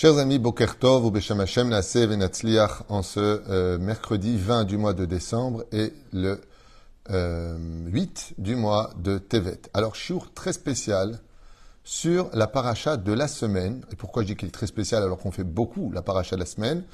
Chers 0.00 0.18
amis, 0.18 0.38
Boker 0.38 0.78
Tov 0.78 1.06
ou 1.06 1.10
Beshem 1.10 1.40
Hashem, 1.40 1.70
Nasev 1.70 2.12
et 2.12 2.58
en 2.88 3.02
ce 3.02 3.18
euh, 3.18 3.78
mercredi 3.78 4.36
20 4.36 4.62
du 4.62 4.76
mois 4.76 4.92
de 4.92 5.04
décembre 5.04 5.64
et 5.72 5.92
le 6.12 6.40
euh, 7.10 7.58
8 7.88 8.34
du 8.38 8.54
mois 8.54 8.92
de 9.02 9.18
Tevet. 9.18 9.58
Alors, 9.74 9.96
chiour 9.96 10.32
très 10.32 10.52
spécial 10.52 11.18
sur 11.82 12.30
la 12.32 12.46
paracha 12.46 12.96
de 12.96 13.12
la 13.12 13.26
semaine. 13.26 13.84
Et 13.90 13.96
pourquoi 13.96 14.22
je 14.22 14.28
dis 14.28 14.36
qu'il 14.36 14.46
est 14.46 14.52
très 14.52 14.68
spécial 14.68 15.02
alors 15.02 15.18
qu'on 15.18 15.32
fait 15.32 15.42
beaucoup 15.42 15.90
la 15.90 16.02
paracha 16.02 16.36
de 16.36 16.40
la 16.42 16.46
semaine? 16.46 16.84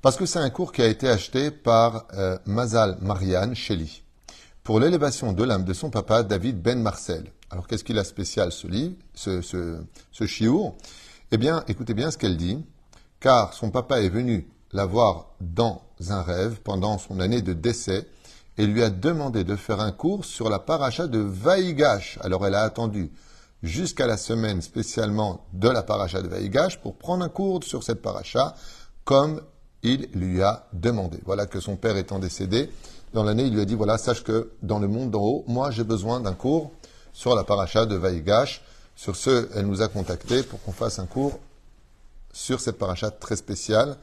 Parce 0.00 0.16
que 0.16 0.26
c'est 0.26 0.40
un 0.40 0.50
cours 0.50 0.72
qui 0.72 0.82
a 0.82 0.88
été 0.88 1.08
acheté 1.08 1.52
par 1.52 2.08
euh, 2.14 2.36
Mazal 2.46 2.98
Marianne 3.02 3.54
Shelley 3.54 4.02
pour 4.64 4.80
l'élévation 4.80 5.32
de 5.32 5.44
l'âme 5.44 5.62
de 5.64 5.74
son 5.74 5.90
papa 5.90 6.24
David 6.24 6.60
Ben 6.60 6.82
Marcel. 6.82 7.22
Alors, 7.50 7.68
qu'est-ce 7.68 7.84
qu'il 7.84 8.00
a 8.00 8.04
spécial 8.04 8.50
ce 8.50 8.66
livre, 8.66 8.96
eh 11.34 11.38
bien, 11.38 11.64
écoutez 11.66 11.94
bien 11.94 12.10
ce 12.10 12.18
qu'elle 12.18 12.36
dit, 12.36 12.62
car 13.18 13.54
son 13.54 13.70
papa 13.70 14.02
est 14.02 14.10
venu 14.10 14.50
la 14.70 14.84
voir 14.84 15.30
dans 15.40 15.80
un 16.10 16.20
rêve 16.20 16.60
pendant 16.62 16.98
son 16.98 17.20
année 17.20 17.40
de 17.40 17.54
décès 17.54 18.06
et 18.58 18.66
lui 18.66 18.82
a 18.82 18.90
demandé 18.90 19.42
de 19.42 19.56
faire 19.56 19.80
un 19.80 19.92
cours 19.92 20.26
sur 20.26 20.50
la 20.50 20.58
paracha 20.58 21.06
de 21.06 21.20
Vaïgash. 21.20 22.18
Alors 22.20 22.46
elle 22.46 22.54
a 22.54 22.60
attendu 22.60 23.10
jusqu'à 23.62 24.06
la 24.06 24.18
semaine 24.18 24.60
spécialement 24.60 25.46
de 25.54 25.70
la 25.70 25.82
paracha 25.82 26.20
de 26.20 26.28
Vaïgash 26.28 26.78
pour 26.80 26.96
prendre 26.96 27.24
un 27.24 27.30
cours 27.30 27.64
sur 27.64 27.82
cette 27.82 28.02
paracha 28.02 28.54
comme 29.04 29.40
il 29.82 30.10
lui 30.12 30.42
a 30.42 30.68
demandé. 30.74 31.18
Voilà 31.24 31.46
que 31.46 31.60
son 31.60 31.76
père 31.76 31.96
étant 31.96 32.18
décédé, 32.18 32.68
dans 33.14 33.24
l'année, 33.24 33.44
il 33.44 33.54
lui 33.54 33.62
a 33.62 33.64
dit, 33.64 33.74
voilà, 33.74 33.96
sache 33.96 34.22
que 34.22 34.52
dans 34.62 34.78
le 34.78 34.86
monde 34.86 35.10
d'en 35.10 35.22
haut, 35.22 35.44
moi 35.48 35.70
j'ai 35.70 35.84
besoin 35.84 36.20
d'un 36.20 36.34
cours 36.34 36.72
sur 37.14 37.34
la 37.34 37.42
paracha 37.42 37.86
de 37.86 37.96
Vaïgash. 37.96 38.62
Sur 38.94 39.16
ce, 39.16 39.48
elle 39.54 39.66
nous 39.66 39.82
a 39.82 39.88
contactés 39.88 40.42
pour 40.42 40.62
qu'on 40.62 40.72
fasse 40.72 40.98
un 40.98 41.06
cours 41.06 41.38
sur 42.32 42.60
cette 42.60 42.78
paracha 42.78 43.10
très 43.10 43.36
spéciale. 43.36 43.96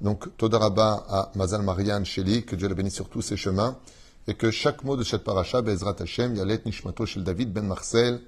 Donc, 0.00 0.36
Todaraba 0.36 1.04
à 1.08 1.32
Mazal 1.34 1.62
Marianne 1.62 2.04
Sheli, 2.04 2.44
que 2.44 2.56
Dieu 2.56 2.68
le 2.68 2.74
bénisse 2.74 2.94
sur 2.94 3.08
tous 3.08 3.22
ses 3.22 3.36
chemins, 3.36 3.76
et 4.26 4.34
que 4.34 4.50
chaque 4.50 4.84
mot 4.84 4.96
de 4.96 5.04
cette 5.04 5.24
paracha, 5.24 5.62
Bezrat 5.62 5.96
Hashem, 6.00 6.36
Yalet 6.36 6.62
Nishmato 6.64 7.04
Shel 7.06 7.24
David 7.24 7.52
Ben 7.52 7.66
Marcel, 7.66 8.20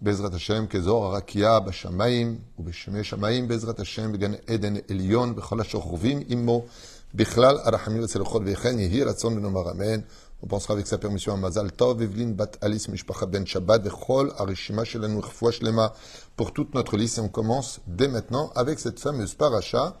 Bezrat 0.00 0.32
Hashem, 0.32 0.68
Kezor 0.68 1.06
Arakia, 1.06 1.60
Bashamaim, 1.60 2.36
ou 2.58 2.62
Besheme 2.62 3.02
Shamaim, 3.02 3.46
Bezrat 3.46 3.78
Hashem, 3.78 4.12
Began 4.12 4.36
Eden 4.46 4.82
Elion, 4.88 5.34
Bechol 5.34 5.60
HaShochrovim, 5.60 6.30
Immo, 6.30 6.66
Bichlal 7.14 7.60
Arachamim 7.64 8.00
Vetzelochot 8.02 8.44
Vechen, 8.44 8.78
Yehi 8.78 9.02
Ratzon 9.04 9.34
Benomar 9.34 9.68
Amen. 9.70 10.04
On 10.44 10.46
pensera 10.46 10.74
avec 10.74 10.86
sa 10.86 10.98
permission 10.98 11.32
à 11.32 11.38
Mazal 11.38 11.72
Tov, 11.72 12.02
Evelyn, 12.02 12.32
Bat 12.32 12.50
Alice, 12.60 12.88
Mishpacha 12.88 13.24
Ben 13.24 13.46
Shabbat, 13.46 13.82
Vechol, 13.82 14.30
Arishima, 14.36 14.84
Shelanu, 14.84 15.22
Shlema, 15.50 15.94
pour 16.36 16.52
toute 16.52 16.74
notre 16.74 16.98
liste. 16.98 17.16
Et 17.16 17.22
on 17.22 17.30
commence 17.30 17.80
dès 17.86 18.08
maintenant 18.08 18.52
avec 18.54 18.78
cette 18.78 19.00
fameuse 19.00 19.32
paracha 19.32 19.96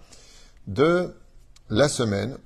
de 0.66 1.14
la 1.70 1.88
semaine. 1.88 2.36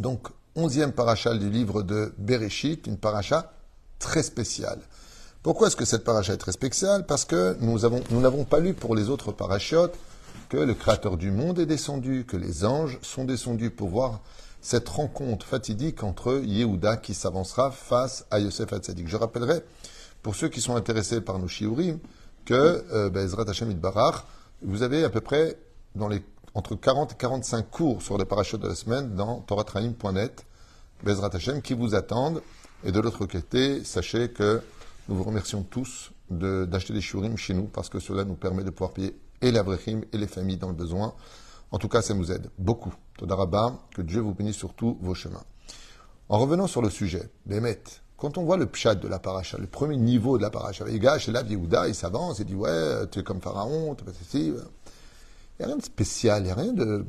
Donc, 0.00 0.26
onzième 0.56 0.90
paracha 0.90 1.38
du 1.38 1.48
livre 1.48 1.84
de 1.84 2.12
Bereshit, 2.18 2.88
une 2.88 2.98
paracha 2.98 3.52
très 4.00 4.24
spéciale. 4.24 4.80
Pourquoi 5.44 5.68
est-ce 5.68 5.76
que 5.76 5.84
cette 5.84 6.02
paracha 6.02 6.32
est 6.32 6.38
très 6.38 6.50
spéciale? 6.50 7.06
Parce 7.06 7.24
que 7.24 7.56
nous 7.60 7.78
nous 8.10 8.20
n'avons 8.20 8.44
pas 8.44 8.58
lu 8.58 8.74
pour 8.74 8.96
les 8.96 9.10
autres 9.10 9.30
parachiotes 9.30 9.94
que 10.48 10.56
le 10.56 10.74
Créateur 10.74 11.16
du 11.16 11.30
monde 11.30 11.60
est 11.60 11.66
descendu, 11.66 12.24
que 12.26 12.36
les 12.36 12.64
anges 12.64 12.98
sont 13.00 13.24
descendus 13.24 13.70
pour 13.70 13.90
voir 13.90 14.22
cette 14.62 14.88
rencontre 14.88 15.44
fatidique 15.44 16.04
entre 16.04 16.40
Yehuda 16.44 16.96
qui 16.96 17.14
s'avancera 17.14 17.72
face 17.72 18.24
à 18.30 18.38
Yosef 18.38 18.72
Hatzadik. 18.72 19.08
Je 19.08 19.16
rappellerai, 19.16 19.62
pour 20.22 20.36
ceux 20.36 20.48
qui 20.48 20.60
sont 20.60 20.76
intéressés 20.76 21.20
par 21.20 21.38
nos 21.40 21.48
shiurim, 21.48 21.98
que 22.44 22.84
euh, 22.92 23.10
Bezrat 23.10 23.48
Hashem 23.48 23.72
Barach, 23.74 24.24
vous 24.62 24.82
avez 24.82 25.04
à 25.04 25.10
peu 25.10 25.20
près 25.20 25.58
entre 26.54 26.76
40 26.76 27.12
et 27.12 27.16
45 27.16 27.70
cours 27.70 28.02
sur 28.02 28.16
les 28.18 28.24
parachutes 28.24 28.60
de 28.60 28.68
la 28.68 28.74
semaine 28.76 29.14
dans 29.16 29.40
toratraim.net, 29.40 30.44
Bezrat 31.02 31.30
Hashem, 31.34 31.60
qui 31.60 31.74
vous 31.74 31.94
attendent. 31.94 32.40
Et 32.84 32.92
de 32.92 33.00
l'autre 33.00 33.26
côté, 33.26 33.84
sachez 33.84 34.30
que 34.30 34.60
nous 35.08 35.16
vous 35.16 35.24
remercions 35.24 35.62
tous 35.62 36.12
d'acheter 36.30 36.92
des 36.92 37.00
shiurim 37.00 37.36
chez 37.36 37.52
nous 37.52 37.64
parce 37.64 37.88
que 37.88 37.98
cela 37.98 38.24
nous 38.24 38.34
permet 38.34 38.62
de 38.62 38.70
pouvoir 38.70 38.92
payer 38.92 39.16
et 39.40 39.50
l'Avrechim 39.50 40.02
et 40.12 40.18
les 40.18 40.28
familles 40.28 40.56
dans 40.56 40.68
le 40.68 40.74
besoin. 40.74 41.14
En 41.72 41.78
tout 41.78 41.88
cas, 41.88 42.02
ça 42.02 42.14
nous 42.14 42.30
aide 42.30 42.50
beaucoup. 42.58 42.94
Todarabah, 43.16 43.78
que 43.94 44.02
Dieu 44.02 44.20
vous 44.20 44.34
bénisse 44.34 44.56
sur 44.56 44.74
tous 44.74 44.98
vos 45.00 45.14
chemins. 45.14 45.42
En 46.28 46.38
revenant 46.38 46.66
sur 46.66 46.82
le 46.82 46.90
sujet, 46.90 47.30
Bémet, 47.46 47.82
quand 48.18 48.38
on 48.38 48.44
voit 48.44 48.58
le 48.58 48.66
pshat 48.66 48.94
de 48.94 49.08
la 49.08 49.18
paracha, 49.18 49.58
le 49.58 49.66
premier 49.66 49.96
niveau 49.96 50.36
de 50.36 50.42
la 50.42 50.50
paracha, 50.50 50.84
les 50.84 50.98
gars, 50.98 51.18
chez 51.18 51.32
là, 51.32 51.42
Yehuda, 51.42 51.88
il 51.88 51.94
s'avance, 51.94 52.38
il 52.38 52.44
dit 52.44 52.54
Ouais, 52.54 53.06
tu 53.10 53.18
es 53.18 53.22
comme 53.22 53.40
Pharaon, 53.40 53.94
tu 53.94 54.04
es 54.04 54.12
ceci. 54.12 54.46
Il 54.48 54.52
n'y 55.58 55.64
a 55.64 55.66
rien 55.66 55.76
de 55.76 55.82
spécial, 55.82 56.42
il 56.42 56.44
n'y 56.44 56.50
a 56.50 56.54
rien 56.54 56.72
de. 56.72 57.04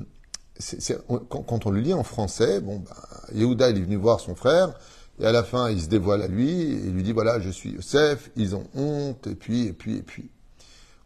quand, 1.30 1.66
on 1.66 1.70
le 1.70 1.82
lit 1.82 1.94
en 1.94 2.04
français, 2.04 2.62
bon, 2.62 2.80
ben, 2.80 3.38
Yehuda, 3.38 3.70
il 3.70 3.78
est 3.78 3.82
venu 3.82 3.98
voir 3.98 4.22
son 4.22 4.34
frère, 4.34 4.74
et 5.20 5.26
à 5.26 5.32
la 5.32 5.44
fin, 5.44 5.70
il 5.70 5.82
se 5.82 5.88
dévoile 5.88 6.22
à 6.22 6.28
lui, 6.28 6.50
et 6.50 6.86
il 6.86 6.94
lui 6.94 7.04
dit 7.04 7.12
Voilà, 7.12 7.40
je 7.40 7.50
suis 7.50 7.72
Yosef, 7.72 8.32
ils 8.36 8.56
ont 8.56 8.66
honte, 8.76 9.28
et 9.28 9.36
puis, 9.36 9.68
et 9.68 9.74
puis, 9.74 9.98
et 9.98 10.04
puis. 10.04 10.32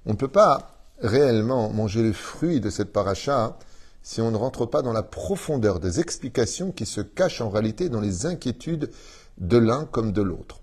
On 0.06 0.12
ne 0.12 0.16
peut 0.16 0.30
pas 0.30 0.77
réellement 1.02 1.72
manger 1.72 2.02
le 2.02 2.14
fruit 2.14 2.60
de 2.60 2.70
cette 2.70 2.92
paracha 2.92 3.58
si 4.02 4.22
on 4.22 4.32
ne 4.32 4.38
rentre 4.38 4.66
pas 4.66 4.82
dans 4.82 4.94
la 4.94 5.04
profondeur 5.04 5.80
des 5.80 6.00
explications 6.00 6.72
qui 6.72 6.86
se 6.86 7.02
cachent 7.02 7.42
en 7.42 7.50
réalité 7.50 7.90
dans 7.90 8.00
les 8.00 8.26
inquiétudes 8.26 8.90
de 9.38 9.58
l'un 9.58 9.86
comme 9.86 10.14
de 10.14 10.22
l'autre. 10.22 10.62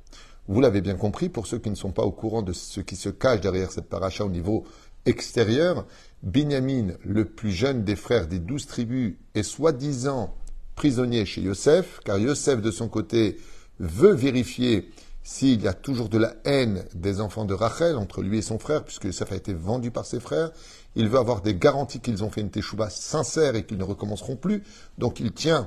Vous 0.48 0.60
l'avez 0.60 0.80
bien 0.80 0.94
compris, 0.94 1.28
pour 1.28 1.46
ceux 1.46 1.58
qui 1.58 1.70
ne 1.70 1.74
sont 1.74 1.92
pas 1.92 2.02
au 2.02 2.10
courant 2.10 2.42
de 2.42 2.52
ce 2.52 2.80
qui 2.80 2.96
se 2.96 3.08
cache 3.08 3.40
derrière 3.40 3.70
cette 3.70 3.88
paracha 3.88 4.24
au 4.24 4.30
niveau 4.30 4.64
extérieur, 5.06 5.86
Binyamin, 6.22 6.94
le 7.04 7.26
plus 7.26 7.52
jeune 7.52 7.84
des 7.84 7.96
frères 7.96 8.26
des 8.26 8.38
douze 8.38 8.66
tribus, 8.66 9.14
est 9.34 9.42
soi-disant 9.42 10.34
prisonnier 10.74 11.24
chez 11.24 11.42
Yosef, 11.42 12.00
car 12.04 12.18
Yosef, 12.18 12.60
de 12.60 12.70
son 12.70 12.88
côté, 12.88 13.38
veut 13.78 14.14
vérifier 14.14 14.90
s'il 15.26 15.62
y 15.62 15.68
a 15.68 15.72
toujours 15.72 16.10
de 16.10 16.18
la 16.18 16.34
haine 16.44 16.84
des 16.94 17.22
enfants 17.22 17.46
de 17.46 17.54
Rachel 17.54 17.96
entre 17.96 18.22
lui 18.22 18.38
et 18.38 18.42
son 18.42 18.58
frère, 18.58 18.84
puisque 18.84 19.04
Yosef 19.04 19.32
a 19.32 19.36
été 19.36 19.54
vendu 19.54 19.90
par 19.90 20.04
ses 20.04 20.20
frères, 20.20 20.50
il 20.96 21.08
veut 21.08 21.18
avoir 21.18 21.40
des 21.40 21.54
garanties 21.54 22.00
qu'ils 22.00 22.22
ont 22.22 22.30
fait 22.30 22.42
une 22.42 22.50
teshuva 22.50 22.90
sincère 22.90 23.56
et 23.56 23.64
qu'ils 23.64 23.78
ne 23.78 23.84
recommenceront 23.84 24.36
plus. 24.36 24.62
Donc 24.98 25.20
il 25.20 25.32
tient 25.32 25.66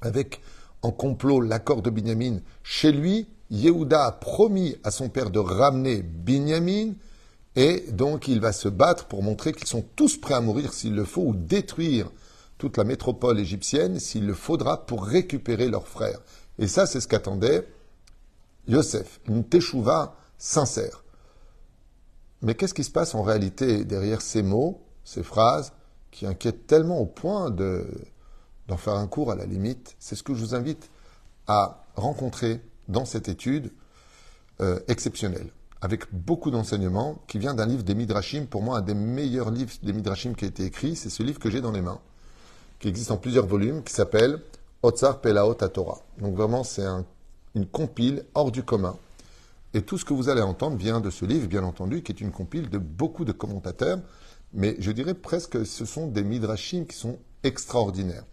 avec 0.00 0.40
en 0.80 0.90
complot 0.90 1.42
l'accord 1.42 1.82
de 1.82 1.90
Binyamin 1.90 2.38
chez 2.62 2.92
lui. 2.92 3.28
Yehuda 3.50 4.06
a 4.06 4.12
promis 4.12 4.76
à 4.84 4.90
son 4.90 5.10
père 5.10 5.30
de 5.30 5.38
ramener 5.38 6.00
Binyamin 6.00 6.94
et 7.54 7.84
donc 7.92 8.26
il 8.26 8.40
va 8.40 8.52
se 8.52 8.68
battre 8.68 9.04
pour 9.04 9.22
montrer 9.22 9.52
qu'ils 9.52 9.68
sont 9.68 9.84
tous 9.94 10.16
prêts 10.16 10.32
à 10.32 10.40
mourir 10.40 10.72
s'il 10.72 10.94
le 10.94 11.04
faut 11.04 11.20
ou 11.20 11.34
détruire 11.34 12.10
toute 12.56 12.78
la 12.78 12.84
métropole 12.84 13.38
égyptienne 13.38 14.00
s'il 14.00 14.26
le 14.26 14.32
faudra 14.32 14.86
pour 14.86 15.04
récupérer 15.04 15.68
leur 15.68 15.86
frère. 15.86 16.20
Et 16.58 16.68
ça, 16.68 16.86
c'est 16.86 17.00
ce 17.00 17.08
qu'attendait 17.08 17.68
Yosef, 18.68 19.20
une 19.26 19.44
teshuva 19.44 20.16
sincère. 20.38 21.04
Mais 22.42 22.54
qu'est-ce 22.54 22.74
qui 22.74 22.84
se 22.84 22.90
passe 22.90 23.14
en 23.14 23.22
réalité 23.22 23.84
derrière 23.84 24.20
ces 24.20 24.42
mots, 24.42 24.82
ces 25.04 25.22
phrases, 25.22 25.72
qui 26.10 26.26
inquiètent 26.26 26.66
tellement 26.66 26.98
au 26.98 27.06
point 27.06 27.50
de, 27.50 27.86
d'en 28.68 28.76
faire 28.76 28.94
un 28.94 29.06
cours 29.06 29.30
à 29.30 29.36
la 29.36 29.46
limite? 29.46 29.96
C'est 29.98 30.16
ce 30.16 30.22
que 30.22 30.34
je 30.34 30.40
vous 30.40 30.54
invite 30.54 30.90
à 31.46 31.84
rencontrer 31.94 32.60
dans 32.88 33.04
cette 33.04 33.28
étude 33.28 33.72
euh, 34.60 34.80
exceptionnelle, 34.88 35.50
avec 35.80 36.12
beaucoup 36.12 36.50
d'enseignements, 36.50 37.22
qui 37.26 37.38
vient 37.38 37.54
d'un 37.54 37.66
livre 37.66 37.84
des 37.84 37.94
Midrashim, 37.94 38.46
pour 38.46 38.62
moi 38.62 38.78
un 38.78 38.82
des 38.82 38.94
meilleurs 38.94 39.50
livres 39.50 39.72
des 39.82 39.92
Midrashim 39.92 40.34
qui 40.34 40.44
a 40.44 40.48
été 40.48 40.64
écrit, 40.64 40.96
c'est 40.96 41.10
ce 41.10 41.22
livre 41.22 41.38
que 41.38 41.50
j'ai 41.50 41.60
dans 41.60 41.72
les 41.72 41.80
mains, 41.80 42.00
qui 42.80 42.88
existe 42.88 43.10
en 43.10 43.16
plusieurs 43.16 43.46
volumes, 43.46 43.82
qui 43.82 43.92
s'appelle 43.92 44.40
Otsar 44.82 45.20
Pelaot 45.20 45.54
Torah. 45.54 46.00
Donc 46.18 46.34
vraiment, 46.34 46.64
c'est 46.64 46.84
un 46.84 47.04
une 47.54 47.66
compile 47.66 48.24
hors 48.34 48.50
du 48.50 48.62
commun. 48.62 48.96
Et 49.74 49.82
tout 49.82 49.98
ce 49.98 50.04
que 50.04 50.12
vous 50.12 50.28
allez 50.28 50.42
entendre 50.42 50.76
vient 50.76 51.00
de 51.00 51.10
ce 51.10 51.24
livre, 51.24 51.46
bien 51.46 51.64
entendu, 51.64 52.02
qui 52.02 52.12
est 52.12 52.20
une 52.20 52.30
compile 52.30 52.68
de 52.68 52.78
beaucoup 52.78 53.24
de 53.24 53.32
commentateurs, 53.32 53.98
mais 54.52 54.76
je 54.78 54.92
dirais 54.92 55.14
presque 55.14 55.52
que 55.52 55.64
ce 55.64 55.84
sont 55.84 56.08
des 56.08 56.24
midrashim 56.24 56.84
qui 56.84 56.96
sont 56.96 57.18
extraordinaires. 57.42 58.24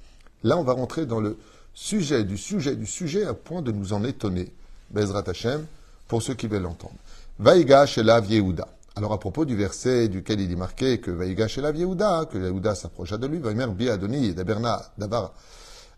Là, 0.43 0.57
on 0.57 0.63
va 0.63 0.73
rentrer 0.73 1.05
dans 1.05 1.21
le 1.21 1.37
sujet 1.73 2.23
du 2.23 2.37
sujet 2.37 2.75
du 2.75 2.85
sujet 2.85 3.25
à 3.25 3.33
point 3.33 3.61
de 3.61 3.71
nous 3.71 3.93
en 3.93 4.03
étonner. 4.03 4.51
Bezrat 4.91 5.23
Hashem, 5.27 5.65
pour 6.07 6.21
ceux 6.21 6.33
qui 6.33 6.47
veulent 6.47 6.63
l'entendre. 6.63 6.95
Vaïgash 7.37 7.97
et 7.97 8.03
la 8.03 8.19
Yehuda. 8.19 8.67
Alors 8.95 9.13
à 9.13 9.19
propos 9.19 9.45
du 9.45 9.55
verset 9.55 10.09
duquel 10.09 10.41
il 10.41 10.51
est 10.51 10.57
marqué 10.57 10.99
que 10.99 11.11
Vaïgash 11.11 11.57
et 11.57 11.61
la 11.61 11.71
Yehuda, 11.71 12.25
que 12.29 12.37
Yehuda 12.37 12.75
s'approcha 12.75 13.17
de 13.17 13.27
lui, 13.27 13.37
Vaimer 13.37 13.67
bi 13.67 13.89
Adoni, 13.89 14.33
Daberna, 14.33 14.81
Davar, 14.97 15.33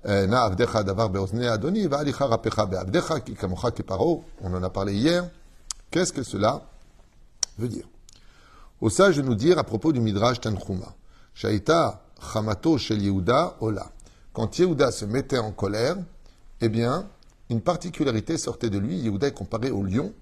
on 0.04 0.34
en 4.54 4.64
a 4.64 4.70
parlé 4.70 4.96
hier. 4.96 5.30
Qu'est-ce 5.92 6.14
que 6.14 6.24
cela 6.24 6.66
veut 7.58 7.68
dire? 7.68 7.86
Au 8.80 8.90
sage 8.90 9.18
de 9.18 9.22
nous 9.22 9.36
dire 9.36 9.60
à 9.60 9.64
propos 9.64 9.92
du 9.92 10.00
Midrash 10.00 10.40
Tanchuma, 10.40 10.96
Shaita 11.36 12.02
Chamato 12.34 12.80
Shel 12.80 13.02
Yehuda 13.02 13.58
Ola. 13.60 13.92
Quand 14.34 14.58
Yehuda 14.58 14.92
se 14.92 15.06
mettait 15.06 15.38
en 15.38 15.52
colère, 15.52 15.98
eh 16.62 16.70
bien, 16.70 17.08
une 17.50 17.62
particularité 17.62 18.38
sortait 18.38 18.70
de 18.70 18.80
lui. 18.80 18.98
Yehuda 18.98 19.28
est 19.28 19.34
comparé 19.34 19.70
au 19.70 19.84
lion. 19.84 20.14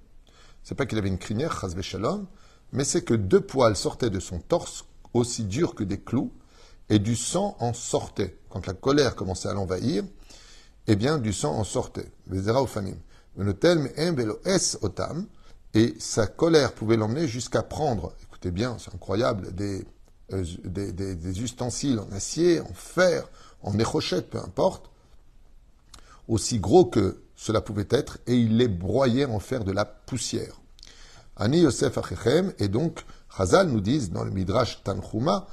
C'est 0.63 0.75
pas 0.75 0.85
qu'il 0.85 0.97
avait 0.97 1.07
une 1.07 1.19
crinière, 1.19 1.57
Shalom, 1.81 2.25
mais 2.73 2.83
c'est 2.83 3.03
que 3.03 3.13
deux 3.13 3.41
poils 3.41 3.77
sortaient 3.77 4.09
de 4.09 4.19
son 4.19 4.39
torse 4.39 4.85
aussi 5.13 5.45
durs 5.45 5.73
que 5.73 5.83
des 5.83 5.99
clous, 5.99 6.31
et 6.89 6.99
du 6.99 7.15
sang 7.15 7.55
en 7.59 7.73
sortait. 7.73 8.37
Quand 8.49 8.65
la 8.65 8.73
colère 8.73 9.15
commençait 9.15 9.49
à 9.49 9.53
l'envahir, 9.53 10.03
eh 10.87 10.95
bien, 10.95 11.19
du 11.19 11.33
sang 11.33 11.53
en 11.53 11.63
sortait. 11.63 12.11
et 15.75 15.95
sa 15.99 16.27
colère 16.27 16.73
pouvait 16.73 16.97
l'emmener 16.97 17.27
jusqu'à 17.27 17.61
prendre, 17.61 18.13
écoutez 18.23 18.51
bien, 18.51 18.77
c'est 18.79 18.93
incroyable, 18.93 19.53
des, 19.53 19.85
euh, 20.33 20.43
des, 20.63 21.41
ustensiles 21.41 21.99
en 21.99 22.11
acier, 22.11 22.59
en 22.61 22.73
fer, 22.73 23.29
en 23.61 23.77
érochette, 23.77 24.29
peu 24.29 24.39
importe, 24.39 24.89
aussi 26.27 26.59
gros 26.59 26.85
que 26.85 27.21
cela 27.35 27.61
pouvait 27.61 27.87
être, 27.89 28.17
et 28.27 28.35
il 28.35 28.57
les 28.57 28.67
broyait 28.67 29.25
en 29.25 29.39
fer 29.39 29.63
de 29.63 29.71
la 29.71 29.85
poussière. 29.85 30.59
Ani 31.35 31.61
Yosef 31.61 31.97
Achechem, 31.97 32.53
et 32.59 32.67
donc, 32.67 33.05
Chazal 33.35 33.69
nous 33.69 33.79
disent 33.79 34.11
dans 34.11 34.23
le 34.23 34.31
Midrash 34.31 34.83
Tanchuma, 34.83 35.47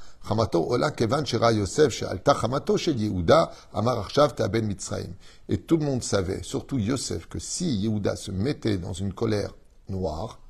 Et 5.48 5.58
tout 5.58 5.76
le 5.76 5.84
monde 5.84 6.02
savait, 6.02 6.42
surtout 6.42 6.78
Yosef, 6.78 7.28
que 7.28 7.38
si 7.38 7.76
Yehuda 7.76 8.16
se 8.16 8.32
mettait 8.32 8.78
dans 8.78 8.92
une 8.92 9.12
colère 9.12 9.54
noire, 9.88 10.40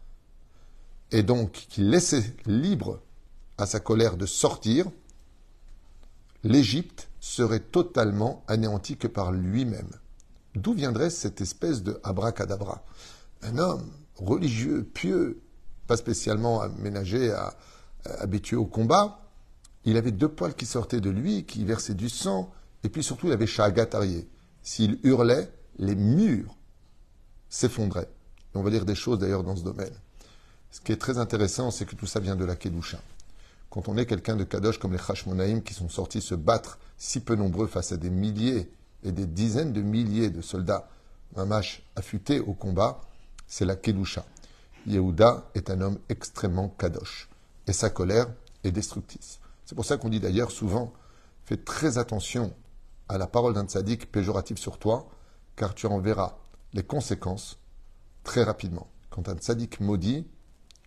et 1.12 1.22
donc 1.22 1.52
qu'il 1.52 1.90
laissait 1.90 2.34
libre 2.46 3.00
à 3.58 3.66
sa 3.66 3.78
colère 3.80 4.16
de 4.16 4.24
sortir, 4.24 4.86
l'Égypte 6.42 7.08
serait 7.20 7.60
totalement 7.60 8.44
anéantie 8.48 8.96
que 8.96 9.08
par 9.08 9.30
lui-même. 9.30 9.90
D'où 10.54 10.72
viendrait 10.72 11.10
cette 11.10 11.42
espèce 11.42 11.82
de 11.82 12.00
abracadabra? 12.02 12.82
Un 13.42 13.58
homme 13.58 13.90
religieux, 14.16 14.88
pieux, 14.94 15.42
pas 15.86 15.98
spécialement 15.98 16.62
aménagé, 16.62 17.36
habitué 18.04 18.56
au 18.56 18.64
combat, 18.64 19.20
il 19.86 19.96
avait 19.96 20.10
deux 20.12 20.28
poils 20.28 20.54
qui 20.54 20.66
sortaient 20.66 21.00
de 21.00 21.10
lui, 21.10 21.44
qui 21.44 21.64
versaient 21.64 21.94
du 21.94 22.08
sang, 22.08 22.52
et 22.82 22.88
puis 22.88 23.02
surtout 23.02 23.28
il 23.28 23.32
avait 23.32 23.46
Shagatarié. 23.46 24.28
S'il 24.62 24.98
hurlait, 25.04 25.50
les 25.78 25.94
murs 25.94 26.56
s'effondraient. 27.48 28.08
on 28.54 28.62
va 28.62 28.70
dire 28.70 28.84
des 28.84 28.96
choses 28.96 29.20
d'ailleurs 29.20 29.44
dans 29.44 29.54
ce 29.54 29.62
domaine. 29.62 29.94
Ce 30.72 30.80
qui 30.80 30.92
est 30.92 30.96
très 30.96 31.18
intéressant, 31.18 31.70
c'est 31.70 31.86
que 31.86 31.94
tout 31.94 32.06
ça 32.06 32.18
vient 32.18 32.34
de 32.34 32.44
la 32.44 32.56
Kedusha. 32.56 32.98
Quand 33.70 33.88
on 33.88 33.96
est 33.96 34.06
quelqu'un 34.06 34.36
de 34.36 34.44
Kadosh 34.44 34.78
comme 34.78 34.92
les 34.92 34.98
Hashmonaïm 34.98 35.62
qui 35.62 35.72
sont 35.72 35.88
sortis 35.88 36.20
se 36.20 36.34
battre 36.34 36.78
si 36.98 37.20
peu 37.20 37.36
nombreux 37.36 37.66
face 37.66 37.92
à 37.92 37.96
des 37.96 38.10
milliers 38.10 38.68
et 39.04 39.12
des 39.12 39.26
dizaines 39.26 39.72
de 39.72 39.82
milliers 39.82 40.30
de 40.30 40.40
soldats 40.40 40.88
mamash 41.36 41.82
affûtés 41.94 42.40
au 42.40 42.54
combat, 42.54 43.00
c'est 43.46 43.64
la 43.64 43.76
Kedusha. 43.76 44.24
Yehuda 44.86 45.48
est 45.54 45.70
un 45.70 45.80
homme 45.80 45.98
extrêmement 46.08 46.68
kadosh 46.68 47.28
et 47.66 47.72
sa 47.72 47.90
colère 47.90 48.26
est 48.64 48.72
destructrice. 48.72 49.38
C'est 49.66 49.74
pour 49.74 49.84
ça 49.84 49.98
qu'on 49.98 50.08
dit 50.08 50.20
d'ailleurs 50.20 50.52
souvent 50.52 50.92
fais 51.44 51.56
très 51.56 51.98
attention 51.98 52.54
à 53.08 53.18
la 53.18 53.26
parole 53.26 53.54
d'un 53.54 53.66
tzaddik 53.66 54.10
péjoratif 54.10 54.58
sur 54.58 54.78
toi, 54.78 55.08
car 55.54 55.74
tu 55.74 55.86
en 55.86 55.98
verras 56.00 56.38
les 56.72 56.82
conséquences 56.82 57.58
très 58.24 58.42
rapidement. 58.42 58.88
Quand 59.10 59.28
un 59.28 59.36
tzaddik 59.36 59.80
maudit, 59.80 60.26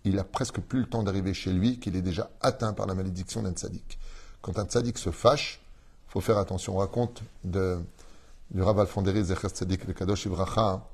il 0.03 0.19
a 0.19 0.23
presque 0.23 0.59
plus 0.59 0.81
le 0.81 0.85
temps 0.85 1.03
d'arriver 1.03 1.33
chez 1.33 1.51
lui 1.51 1.79
qu'il 1.79 1.95
est 1.95 2.01
déjà 2.01 2.29
atteint 2.41 2.73
par 2.73 2.87
la 2.87 2.95
malédiction 2.95 3.41
d'un 3.41 3.51
tzaddik. 3.51 3.99
Quand 4.41 4.59
un 4.59 4.65
tzaddik 4.65 4.97
se 4.97 5.11
fâche, 5.11 5.61
faut 6.07 6.21
faire 6.21 6.37
attention. 6.37 6.75
On 6.75 6.79
raconte 6.79 7.21
du 7.43 8.61
Rav 8.61 8.79
Alfonderi 8.79 9.23
Zecher 9.23 9.49
Tzadik 9.49 9.85
le 9.85 9.93
Kadosh 9.93 10.25
Ibracha 10.25 10.87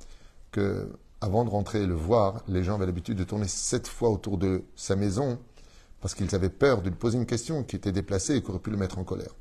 que 0.51 0.91
avant 1.21 1.45
de 1.45 1.49
rentrer 1.49 1.83
et 1.83 1.87
le 1.87 1.95
voir, 1.95 2.43
les 2.47 2.63
gens 2.63 2.75
avaient 2.75 2.85
l'habitude 2.85 3.17
de 3.17 3.23
tourner 3.23 3.47
sept 3.47 3.87
fois 3.87 4.09
autour 4.09 4.37
de 4.37 4.63
sa 4.75 4.95
maison 4.95 5.39
parce 6.06 6.13
qu'ils 6.13 6.36
avaient 6.36 6.50
peur 6.50 6.84
de 6.84 6.90
lui 6.90 6.96
poser 6.96 7.18
une 7.18 7.25
question 7.25 7.63
qui 7.63 7.75
était 7.75 7.92
déplacée 7.92 8.36
et 8.36 8.44
qui 8.44 8.52
aurait 8.52 8.60
pu 8.60 8.69
le 8.69 8.78
mettre 8.78 9.00
en 9.00 9.04
colère. 9.04 9.34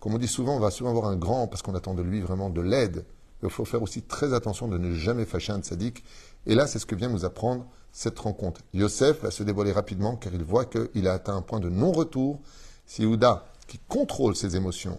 Comme 0.00 0.14
on 0.14 0.18
dit 0.18 0.26
souvent, 0.26 0.56
on 0.56 0.58
va 0.58 0.70
souvent 0.70 0.88
avoir 0.88 1.04
un 1.08 1.16
grand 1.16 1.48
parce 1.48 1.60
qu'on 1.60 1.74
attend 1.74 1.92
de 1.92 2.00
lui 2.00 2.22
vraiment 2.22 2.48
de 2.48 2.62
l'aide. 2.62 3.04
Il 3.42 3.50
faut 3.50 3.66
faire 3.66 3.82
aussi 3.82 4.00
très 4.00 4.32
attention 4.32 4.68
de 4.68 4.78
ne 4.78 4.94
jamais 4.94 5.26
fâcher 5.26 5.52
un 5.52 5.60
tzaddik. 5.60 6.02
Et 6.46 6.54
là, 6.54 6.66
c'est 6.66 6.78
ce 6.78 6.86
que 6.86 6.94
vient 6.94 7.10
nous 7.10 7.26
apprendre 7.26 7.66
cette 7.92 8.18
rencontre. 8.18 8.62
Yosef 8.72 9.20
va 9.20 9.30
se 9.30 9.42
dévoiler 9.42 9.70
rapidement 9.70 10.16
car 10.16 10.32
il 10.32 10.42
voit 10.42 10.64
qu'il 10.64 11.06
a 11.06 11.12
atteint 11.12 11.36
un 11.36 11.42
point 11.42 11.60
de 11.60 11.68
non-retour. 11.68 12.40
Si 12.86 13.04
Ouda, 13.04 13.44
qui 13.66 13.78
contrôle 13.86 14.34
ses 14.34 14.56
émotions, 14.56 14.98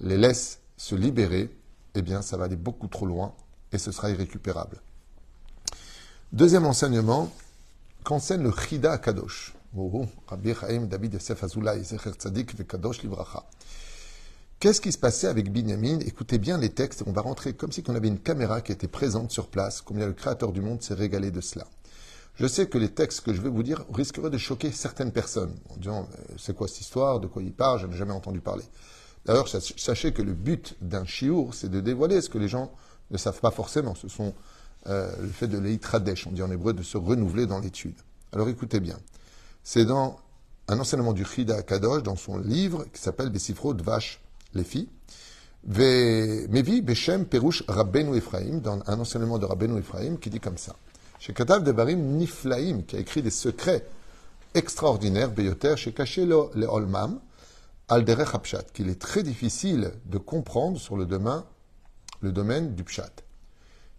les 0.00 0.18
laisse 0.18 0.60
se 0.76 0.94
libérer, 0.94 1.50
eh 1.94 2.02
bien, 2.02 2.20
ça 2.20 2.36
va 2.36 2.44
aller 2.44 2.56
beaucoup 2.56 2.88
trop 2.88 3.06
loin 3.06 3.32
et 3.72 3.78
ce 3.78 3.90
sera 3.90 4.10
irrécupérable. 4.10 4.82
Deuxième 6.34 6.66
enseignement, 6.66 7.32
qu'enseigne 8.04 8.42
le 8.42 8.52
Chida 8.52 8.98
Kadosh. 8.98 9.55
Qu'est-ce 14.58 14.80
qui 14.80 14.90
se 14.90 14.98
passait 14.98 15.26
avec 15.26 15.52
Binyamin? 15.52 16.00
Écoutez 16.00 16.38
bien 16.38 16.56
les 16.56 16.70
textes, 16.70 17.02
on 17.06 17.12
va 17.12 17.20
rentrer 17.20 17.52
comme 17.52 17.72
si 17.72 17.84
on 17.86 17.94
avait 17.94 18.08
une 18.08 18.18
caméra 18.18 18.62
qui 18.62 18.72
était 18.72 18.88
présente 18.88 19.30
sur 19.30 19.48
place, 19.48 19.82
combien 19.82 20.06
le 20.06 20.14
Créateur 20.14 20.52
du 20.52 20.62
monde 20.62 20.82
s'est 20.82 20.94
régalé 20.94 21.30
de 21.30 21.42
cela. 21.42 21.66
Je 22.36 22.46
sais 22.46 22.66
que 22.66 22.78
les 22.78 22.88
textes 22.88 23.20
que 23.20 23.34
je 23.34 23.42
vais 23.42 23.50
vous 23.50 23.62
dire 23.62 23.84
risqueraient 23.92 24.30
de 24.30 24.38
choquer 24.38 24.72
certaines 24.72 25.12
personnes, 25.12 25.54
en 25.68 25.76
disant 25.76 26.08
c'est 26.38 26.56
quoi 26.56 26.68
cette 26.68 26.80
histoire, 26.80 27.20
de 27.20 27.26
quoi 27.26 27.42
il 27.42 27.52
parle, 27.52 27.80
je 27.80 27.86
n'ai 27.86 27.96
jamais 27.96 28.12
entendu 28.12 28.40
parler. 28.40 28.64
D'ailleurs, 29.26 29.48
sachez 29.48 30.12
que 30.12 30.22
le 30.22 30.32
but 30.32 30.74
d'un 30.80 31.04
chiour, 31.04 31.52
c'est 31.54 31.68
de 31.68 31.80
dévoiler 31.80 32.22
ce 32.22 32.30
que 32.30 32.38
les 32.38 32.48
gens 32.48 32.72
ne 33.10 33.18
savent 33.18 33.40
pas 33.40 33.50
forcément. 33.50 33.94
Ce 33.94 34.08
sont 34.08 34.34
euh, 34.86 35.10
le 35.20 35.28
fait 35.28 35.48
de 35.48 35.58
l'eitradesh, 35.58 36.26
on 36.26 36.30
dit 36.30 36.42
en 36.42 36.50
hébreu, 36.50 36.72
de 36.72 36.82
se 36.82 36.96
renouveler 36.96 37.46
dans 37.46 37.58
l'étude. 37.58 37.96
Alors 38.32 38.48
écoutez 38.48 38.80
bien. 38.80 38.98
C'est 39.68 39.84
dans 39.84 40.20
un 40.68 40.78
enseignement 40.78 41.12
du 41.12 41.24
Chida 41.24 41.60
Kadosh, 41.64 42.04
dans 42.04 42.14
son 42.14 42.38
livre 42.38 42.84
qui 42.92 43.02
s'appelle 43.02 43.30
Besifro 43.30 43.74
Dvash 43.74 44.22
Lefi. 44.54 44.88
Mevi 45.66 46.82
Beshem 46.82 47.24
Perush 47.24 47.64
Rabbeinu 47.66 48.16
Ephraim, 48.16 48.58
dans 48.58 48.78
un 48.86 49.00
enseignement 49.00 49.40
de 49.40 49.44
Rabbeinu 49.44 49.80
Ephraim 49.80 50.18
qui 50.18 50.30
dit 50.30 50.38
comme 50.38 50.56
ça. 50.56 50.76
Chez 51.18 51.32
Katav 51.32 51.64
de 51.64 51.72
Barim 51.72 51.98
Niflaim, 51.98 52.82
qui 52.82 52.94
a 52.94 53.00
écrit 53.00 53.22
des 53.22 53.32
secrets 53.32 53.84
extraordinaires, 54.54 55.32
Beyoter, 55.32 55.76
chez 55.76 55.92
Caché 55.92 56.26
le 56.26 56.66
Olmam, 56.68 57.18
Alderech 57.88 58.36
Hapshat, 58.36 58.66
qu'il 58.72 58.88
est 58.88 59.00
très 59.00 59.24
difficile 59.24 59.90
de 60.04 60.18
comprendre 60.18 60.78
sur 60.78 60.96
le 60.96 61.08
le 62.20 62.32
domaine 62.32 62.76
du 62.76 62.84
Pshat. 62.84 63.24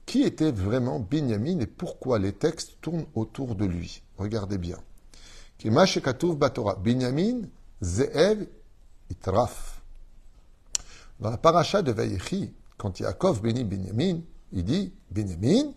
Qui 0.06 0.24
était 0.24 0.54
vraiment 0.54 1.02
Binyamin 1.02 1.60
et 1.60 1.68
pourquoi 1.68 2.20
les 2.20 2.32
textes 2.32 2.78
tournent 2.80 3.08
autour 3.16 3.56
de 3.56 3.66
lui? 3.66 4.02
Regardez 4.18 4.58
bien. 4.58 4.78
Dans 11.20 11.32
la 11.32 11.38
paracha 11.38 11.82
de 11.82 11.92
Vayechi, 11.92 12.54
quand 12.78 13.00
Yaakov 13.00 13.42
bénit 13.42 13.64
Binyamin, 13.64 14.22
il 14.52 14.64
dit 14.64 14.94
Binyamin, 15.10 15.74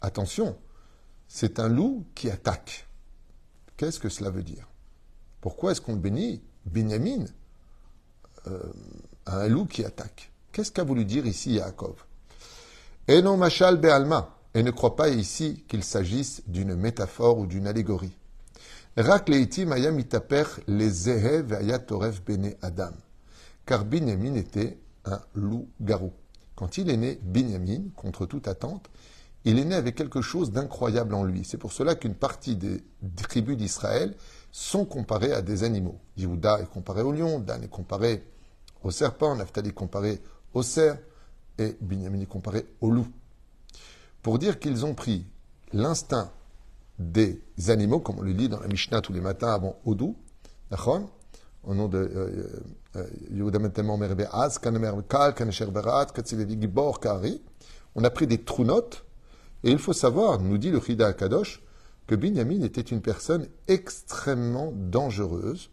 attention, 0.00 0.56
c'est 1.28 1.60
un 1.60 1.68
loup 1.68 2.04
qui 2.14 2.30
attaque. 2.30 2.86
Qu'est-ce 3.76 4.00
que 4.00 4.08
cela 4.08 4.30
veut 4.30 4.42
dire? 4.42 4.68
Pourquoi 5.40 5.72
est-ce 5.72 5.80
qu'on 5.80 5.96
bénit 5.96 6.42
Binyamin 6.64 7.26
euh, 8.48 8.60
un 9.26 9.46
loup 9.46 9.66
qui 9.66 9.84
attaque? 9.84 10.32
Qu'est-ce 10.50 10.72
qu'a 10.72 10.84
voulu 10.84 11.04
dire 11.04 11.26
ici 11.26 11.52
Yaakov? 11.54 12.04
Et 13.06 13.22
non 13.22 13.36
machal 13.36 13.76
be'alma. 13.76 14.32
Et 14.54 14.62
ne 14.62 14.70
crois 14.70 14.96
pas 14.96 15.10
ici 15.10 15.64
qu'il 15.68 15.84
s'agisse 15.84 16.42
d'une 16.46 16.74
métaphore 16.74 17.38
ou 17.38 17.46
d'une 17.46 17.66
allégorie. 17.66 18.16
Rak 18.96 19.28
mayam 19.28 19.98
les 20.68 21.08
bene 22.26 22.54
Adam. 22.62 22.92
Car 23.66 23.84
Binyamin 23.84 24.34
était 24.36 24.78
un 25.04 25.20
loup-garou. 25.34 26.12
Quand 26.54 26.78
il 26.78 26.88
est 26.88 26.96
né, 26.96 27.18
Binyamin, 27.22 27.90
contre 27.94 28.24
toute 28.24 28.48
attente, 28.48 28.88
il 29.44 29.58
est 29.58 29.66
né 29.66 29.74
avec 29.74 29.96
quelque 29.96 30.22
chose 30.22 30.50
d'incroyable 30.50 31.14
en 31.14 31.24
lui. 31.24 31.44
C'est 31.44 31.58
pour 31.58 31.72
cela 31.72 31.94
qu'une 31.94 32.14
partie 32.14 32.56
des 32.56 32.82
tribus 33.28 33.58
d'Israël 33.58 34.14
sont 34.50 34.86
comparés 34.86 35.32
à 35.32 35.42
des 35.42 35.62
animaux. 35.62 35.98
Yehuda 36.16 36.62
est 36.62 36.70
comparé 36.70 37.02
au 37.02 37.12
lion, 37.12 37.38
Dan 37.38 37.62
est 37.64 37.68
comparé 37.68 38.24
au 38.82 38.90
serpent, 38.90 39.36
Naphtali 39.36 39.68
est 39.68 39.72
comparé 39.72 40.22
au 40.54 40.62
cerf, 40.62 40.98
et 41.58 41.76
Binyamin 41.82 42.20
est 42.20 42.26
comparé 42.26 42.66
au 42.80 42.90
loup. 42.90 43.08
Pour 44.22 44.38
dire 44.38 44.58
qu'ils 44.58 44.86
ont 44.86 44.94
pris 44.94 45.26
l'instinct 45.74 46.32
des 46.98 47.42
animaux, 47.68 48.00
comme 48.00 48.18
on 48.18 48.22
le 48.22 48.32
lit 48.32 48.48
dans 48.48 48.60
la 48.60 48.68
Mishnah 48.68 49.00
tous 49.00 49.12
les 49.12 49.20
matins 49.20 49.52
avant 49.52 49.76
Odou, 49.84 50.16
au 51.64 51.74
nom 51.74 51.88
de 51.88 51.98
euh, 51.98 52.46
euh, 52.96 53.06
Yehuda 53.30 53.58
on 57.98 58.04
a 58.04 58.10
pris 58.10 58.26
des 58.26 58.38
trous 58.38 58.64
notes, 58.64 59.04
et 59.64 59.70
il 59.70 59.78
faut 59.78 59.92
savoir, 59.92 60.40
nous 60.40 60.58
dit 60.58 60.70
le 60.70 60.80
Chida 60.80 61.12
Kadosh, 61.12 61.62
que 62.06 62.14
Binyamin 62.14 62.62
était 62.62 62.82
une 62.82 63.00
personne 63.00 63.48
extrêmement 63.68 64.72
dangereuse 64.72 65.70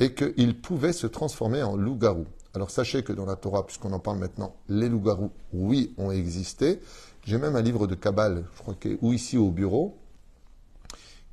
et 0.00 0.14
qu'il 0.14 0.60
pouvait 0.60 0.92
se 0.92 1.06
transformer 1.06 1.62
en 1.62 1.76
loup-garou. 1.76 2.26
Alors 2.54 2.70
sachez 2.70 3.02
que 3.02 3.12
dans 3.12 3.24
la 3.24 3.36
Torah, 3.36 3.64
puisqu'on 3.64 3.92
en 3.92 3.98
parle 3.98 4.18
maintenant, 4.18 4.56
les 4.68 4.88
loups-garous, 4.88 5.30
oui, 5.52 5.94
ont 5.96 6.10
existé. 6.10 6.80
J'ai 7.24 7.38
même 7.38 7.56
un 7.56 7.62
livre 7.62 7.86
de 7.86 7.94
Kabbale, 7.94 8.44
je 8.56 8.62
crois 8.62 8.74
qu'il 8.74 8.98
ou 9.00 9.12
ici 9.12 9.38
au 9.38 9.50
bureau, 9.50 9.96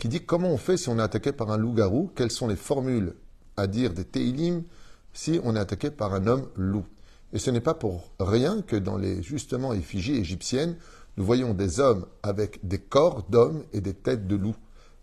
qui 0.01 0.09
dit 0.09 0.25
comment 0.25 0.49
on 0.49 0.57
fait 0.57 0.77
si 0.77 0.89
on 0.89 0.97
est 0.97 1.03
attaqué 1.03 1.31
par 1.31 1.51
un 1.51 1.57
loup-garou, 1.57 2.09
quelles 2.15 2.31
sont 2.31 2.47
les 2.47 2.55
formules 2.55 3.13
à 3.55 3.67
dire 3.67 3.93
des 3.93 4.03
Teilim 4.03 4.63
si 5.13 5.39
on 5.43 5.55
est 5.55 5.59
attaqué 5.59 5.91
par 5.91 6.15
un 6.15 6.25
homme 6.25 6.47
loup. 6.55 6.87
Et 7.33 7.37
ce 7.37 7.51
n'est 7.51 7.61
pas 7.61 7.75
pour 7.75 8.09
rien 8.19 8.63
que 8.63 8.75
dans 8.75 8.97
les 8.97 9.21
justement 9.21 9.73
effigies 9.73 10.15
égyptiennes, 10.15 10.75
nous 11.17 11.23
voyons 11.23 11.53
des 11.53 11.79
hommes 11.79 12.07
avec 12.23 12.67
des 12.67 12.79
corps 12.79 13.27
d'hommes 13.29 13.63
et 13.73 13.81
des 13.81 13.93
têtes 13.93 14.25
de 14.25 14.35
loups. 14.35 14.55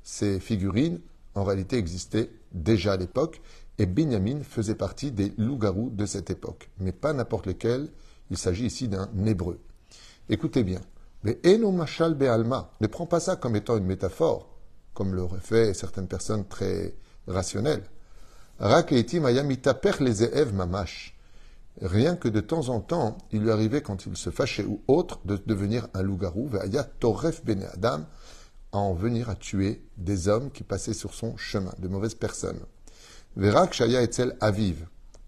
Ces 0.02 0.40
figurines, 0.40 0.98
en 1.36 1.44
réalité, 1.44 1.76
existaient 1.76 2.32
déjà 2.50 2.94
à 2.94 2.96
l'époque, 2.96 3.40
et 3.78 3.86
Binyamin 3.86 4.42
faisait 4.42 4.74
partie 4.74 5.12
des 5.12 5.32
loups-garous 5.38 5.90
de 5.90 6.06
cette 6.06 6.30
époque, 6.30 6.70
mais 6.80 6.90
pas 6.90 7.12
n'importe 7.12 7.46
lequel, 7.46 7.88
il 8.32 8.36
s'agit 8.36 8.66
ici 8.66 8.88
d'un 8.88 9.08
hébreu. 9.26 9.60
Écoutez 10.28 10.64
bien, 10.64 10.80
mais 11.22 11.38
Eno 11.46 11.70
Machal 11.70 12.14
Be'alma, 12.14 12.72
ne 12.80 12.88
prends 12.88 13.06
pas 13.06 13.20
ça 13.20 13.36
comme 13.36 13.54
étant 13.54 13.76
une 13.76 13.86
métaphore, 13.86 14.57
comme 14.98 15.14
l'auraient 15.14 15.38
fait 15.38 15.74
certaines 15.74 16.08
personnes 16.08 16.44
très 16.44 16.92
rationnelles. 17.28 17.84
Mamash. 20.52 21.16
Rien 21.80 22.16
que 22.16 22.26
de 22.26 22.40
temps 22.40 22.68
en 22.68 22.80
temps, 22.80 23.16
il 23.30 23.42
lui 23.42 23.52
arrivait, 23.52 23.80
quand 23.80 24.06
il 24.06 24.16
se 24.16 24.30
fâchait 24.30 24.64
ou 24.64 24.82
autre, 24.88 25.20
de 25.24 25.36
devenir 25.46 25.86
un 25.94 26.02
loup-garou, 26.02 26.48
Ve'aya 26.48 26.82
Toref 26.82 27.42
Adam, 27.74 28.00
à 28.72 28.78
en 28.78 28.92
venir 28.92 29.30
à 29.30 29.36
tuer 29.36 29.84
des 29.96 30.26
hommes 30.26 30.50
qui 30.50 30.64
passaient 30.64 30.94
sur 30.94 31.14
son 31.14 31.36
chemin, 31.36 31.72
de 31.78 31.86
mauvaises 31.86 32.16
personnes. 32.16 32.58
Verak 33.36 33.74
Shaya 33.74 34.02
Etzel 34.02 34.36
Aviv. 34.40 34.84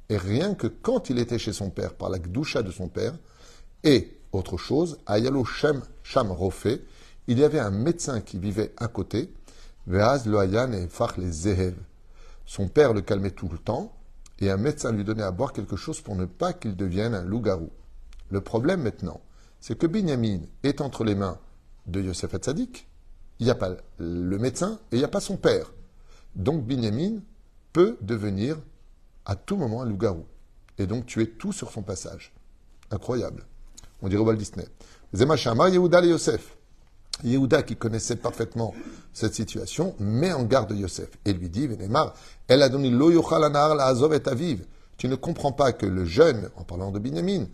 Et 0.09 0.17
rien 0.17 0.55
que 0.55 0.67
quand 0.67 1.11
il 1.11 1.21
était 1.21 1.39
chez 1.39 1.53
son 1.53 1.71
père, 1.71 1.95
par 1.95 2.11
la 2.11 2.19
gdoucha 2.19 2.65
de 2.65 2.73
son 2.73 2.89
père, 2.89 3.15
et 3.85 4.19
autre 4.33 4.57
chose, 4.57 4.99
Shem 5.07 5.83
Sham 6.03 6.33
Rofé, 6.33 6.83
il 7.29 7.39
y 7.39 7.45
avait 7.45 7.61
un 7.61 7.71
médecin 7.71 8.21
qui 8.21 8.41
vivait 8.41 8.73
à 8.77 8.89
côté, 8.89 9.33
Veaz 9.87 10.27
Loayan 10.27 10.73
et 10.73 10.89
Fach 10.89 11.17
les 11.17 11.31
Zehev. 11.31 11.75
Son 12.47 12.69
père 12.69 12.93
le 12.93 13.01
calmait 13.01 13.31
tout 13.31 13.49
le 13.49 13.59
temps, 13.59 13.93
et 14.41 14.51
un 14.51 14.57
médecin 14.57 14.93
lui 14.93 15.05
donnait 15.05 15.23
à 15.23 15.31
boire 15.31 15.53
quelque 15.53 15.77
chose 15.77 16.01
pour 16.01 16.17
ne 16.17 16.25
pas 16.25 16.53
qu'il 16.53 16.77
devienne 16.77 17.15
un 17.15 17.25
loup-garou. 17.25 17.71
Le 18.31 18.41
problème 18.41 18.83
maintenant, 18.83 19.21
c'est 19.61 19.77
que 19.79 19.87
Binyamin 19.87 20.41
est 20.63 20.81
entre 20.81 21.05
les 21.05 21.15
mains 21.15 21.39
de 21.87 22.01
Yosef 22.01 22.35
Hatzadik, 22.35 22.89
il 23.39 23.45
n'y 23.45 23.51
a 23.51 23.55
pas 23.55 23.77
le 23.99 24.39
médecin 24.39 24.79
et 24.93 24.97
il 24.97 24.99
n'y 24.99 25.05
a 25.05 25.09
pas 25.09 25.21
son 25.21 25.37
père. 25.37 25.73
Donc 26.37 26.65
Binyamin 26.65 27.21
peut 27.73 27.97
devenir 28.01 28.59
à 29.25 29.35
tout 29.35 29.57
moment 29.57 29.83
un 29.83 29.87
loup-garou 29.87 30.27
et 30.79 30.87
donc 30.87 31.07
tuer 31.07 31.31
tout 31.31 31.53
sur 31.53 31.71
son 31.71 31.83
passage. 31.83 32.33
Incroyable. 32.91 33.47
On 34.03 34.09
dirait 34.09 34.23
Walt 34.23 34.37
Disney. 34.37 34.67
Yosef. 35.13 36.57
Yehuda, 37.25 37.63
qui 37.63 37.77
connaissait 37.77 38.17
parfaitement 38.17 38.75
cette 39.13 39.35
situation, 39.35 39.95
met 39.99 40.33
en 40.33 40.45
garde 40.45 40.73
Yosef 40.73 41.09
et 41.25 41.33
lui 41.33 41.49
dit, 41.49 41.69
elle 42.49 42.63
a 42.63 42.69
donné 42.69 42.91
lo 42.91 43.11
la 43.11 43.87
azov 43.87 44.15
et 44.15 44.29
aviv. 44.29 44.65
Tu 44.97 45.09
ne 45.09 45.15
comprends 45.15 45.53
pas 45.53 45.73
que 45.73 45.87
le 45.87 46.05
jeune, 46.05 46.51
en 46.57 46.65
parlant 46.65 46.91
de 46.91 46.99
Binyamin, 46.99 47.47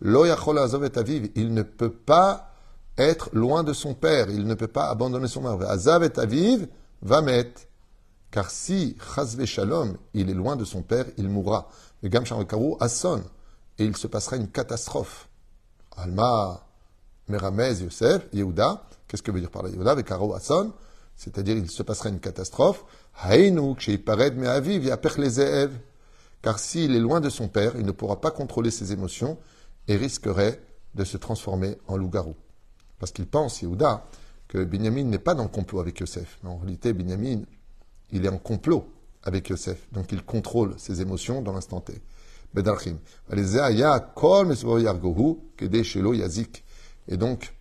lo 0.00 0.24
azov 0.24 0.84
et 0.84 0.98
aviv, 0.98 1.30
il 1.34 1.52
ne 1.52 1.62
peut 1.62 1.92
pas 1.92 2.52
être 2.98 3.30
loin 3.32 3.62
de 3.64 3.72
son 3.72 3.94
père, 3.94 4.28
il 4.30 4.46
ne 4.46 4.54
peut 4.54 4.68
pas 4.68 4.88
abandonner 4.88 5.28
son 5.28 5.42
père. 5.42 5.70
Azav 5.70 6.04
et 6.04 6.18
aviv 6.18 6.68
va 7.02 7.22
mettre. 7.22 7.62
Car 8.30 8.50
si, 8.50 8.96
chazve 9.14 9.44
shalom, 9.44 9.96
il 10.14 10.30
est 10.30 10.34
loin 10.34 10.56
de 10.56 10.64
son 10.64 10.82
père, 10.82 11.06
il 11.18 11.28
mourra. 11.28 11.68
Le. 12.02 12.10
Et 13.78 13.84
il 13.84 13.96
se 13.96 14.06
passera 14.06 14.36
une 14.36 14.48
catastrophe. 14.48 15.28
Alma, 15.96 16.64
Meramez, 17.28 17.82
Yosef, 17.82 18.26
Yehuda. 18.32 18.82
Qu'est-ce 19.12 19.22
que 19.22 19.30
veut 19.30 19.40
dire 19.40 19.50
par 19.50 19.62
là? 19.62 19.68
Yehuda 19.68 19.90
avec 19.90 20.06
Karo 20.06 20.32
Asson 20.32 20.72
C'est-à-dire, 21.16 21.54
il 21.54 21.70
se 21.70 21.82
passera 21.82 22.08
une 22.08 22.18
catastrophe. 22.18 22.82
Me 23.26 24.46
aviv, 24.48 24.90
Car 26.40 26.58
s'il 26.58 26.96
est 26.96 26.98
loin 26.98 27.20
de 27.20 27.28
son 27.28 27.48
père, 27.48 27.74
il 27.76 27.84
ne 27.84 27.92
pourra 27.92 28.22
pas 28.22 28.30
contrôler 28.30 28.70
ses 28.70 28.90
émotions 28.90 29.36
et 29.86 29.96
risquerait 29.96 30.62
de 30.94 31.04
se 31.04 31.18
transformer 31.18 31.76
en 31.88 31.98
loup-garou. 31.98 32.34
Parce 32.98 33.12
qu'il 33.12 33.26
pense, 33.26 33.60
Yehuda, 33.60 34.06
que 34.48 34.64
Binyamin 34.64 35.04
n'est 35.04 35.18
pas 35.18 35.34
dans 35.34 35.42
le 35.42 35.50
complot 35.50 35.80
avec 35.80 36.00
Yosef. 36.00 36.38
Mais 36.42 36.48
en 36.48 36.56
réalité, 36.56 36.94
Binyamin, 36.94 37.42
il 38.12 38.24
est 38.24 38.30
en 38.30 38.38
complot 38.38 38.90
avec 39.24 39.50
Yosef. 39.50 39.92
Donc 39.92 40.10
il 40.12 40.24
contrôle 40.24 40.72
ses 40.78 41.02
émotions 41.02 41.42
dans 41.42 41.52
l'instant 41.52 41.82
T. 41.82 42.00
Et 47.08 47.16
donc, 47.18 47.52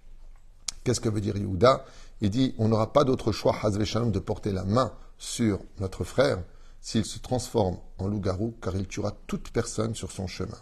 qu'est-ce 0.83 1.01
que 1.01 1.09
veut 1.09 1.21
dire 1.21 1.37
Yehuda? 1.37 1.85
Il 2.21 2.29
dit 2.29 2.53
on 2.57 2.67
n'aura 2.67 2.93
pas 2.93 3.03
d'autre 3.03 3.31
choix, 3.31 3.55
Shalom, 3.83 4.11
de 4.11 4.19
porter 4.19 4.51
la 4.51 4.63
main 4.63 4.91
sur 5.17 5.59
notre 5.79 6.03
frère 6.03 6.39
s'il 6.81 7.05
se 7.05 7.19
transforme 7.19 7.77
en 7.99 8.07
loup-garou, 8.07 8.55
car 8.61 8.75
il 8.75 8.87
tuera 8.87 9.13
toute 9.27 9.51
personne 9.51 9.93
sur 9.93 10.11
son 10.11 10.27
chemin. 10.27 10.57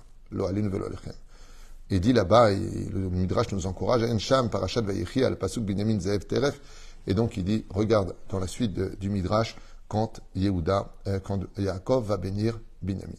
Et 1.90 2.00
dit 2.00 2.14
là-bas, 2.14 2.52
et 2.52 2.90
le 2.92 3.10
Midrash 3.10 3.52
nous 3.52 3.66
encourage, 3.66 4.04
Ensham, 4.04 4.50
Parashat 4.50 4.82
Vayechi, 4.82 5.24
al 5.24 5.38
Pasuk 5.38 5.64
Binyamin 5.64 6.00
Zeev 6.00 6.26
Teref. 6.26 6.60
Et 7.08 7.14
donc 7.14 7.38
il 7.38 7.46
dit, 7.46 7.66
regarde 7.70 8.16
dans 8.30 8.40
la 8.40 8.48
suite 8.48 8.74
du 9.00 9.10
Midrash, 9.10 9.56
quand 9.88 10.20
Yehuda, 10.36 10.94
euh, 11.08 11.20
quand 11.20 11.40
Yaakov 11.58 12.06
va 12.06 12.18
bénir 12.18 12.60
Binyamin. 12.82 13.14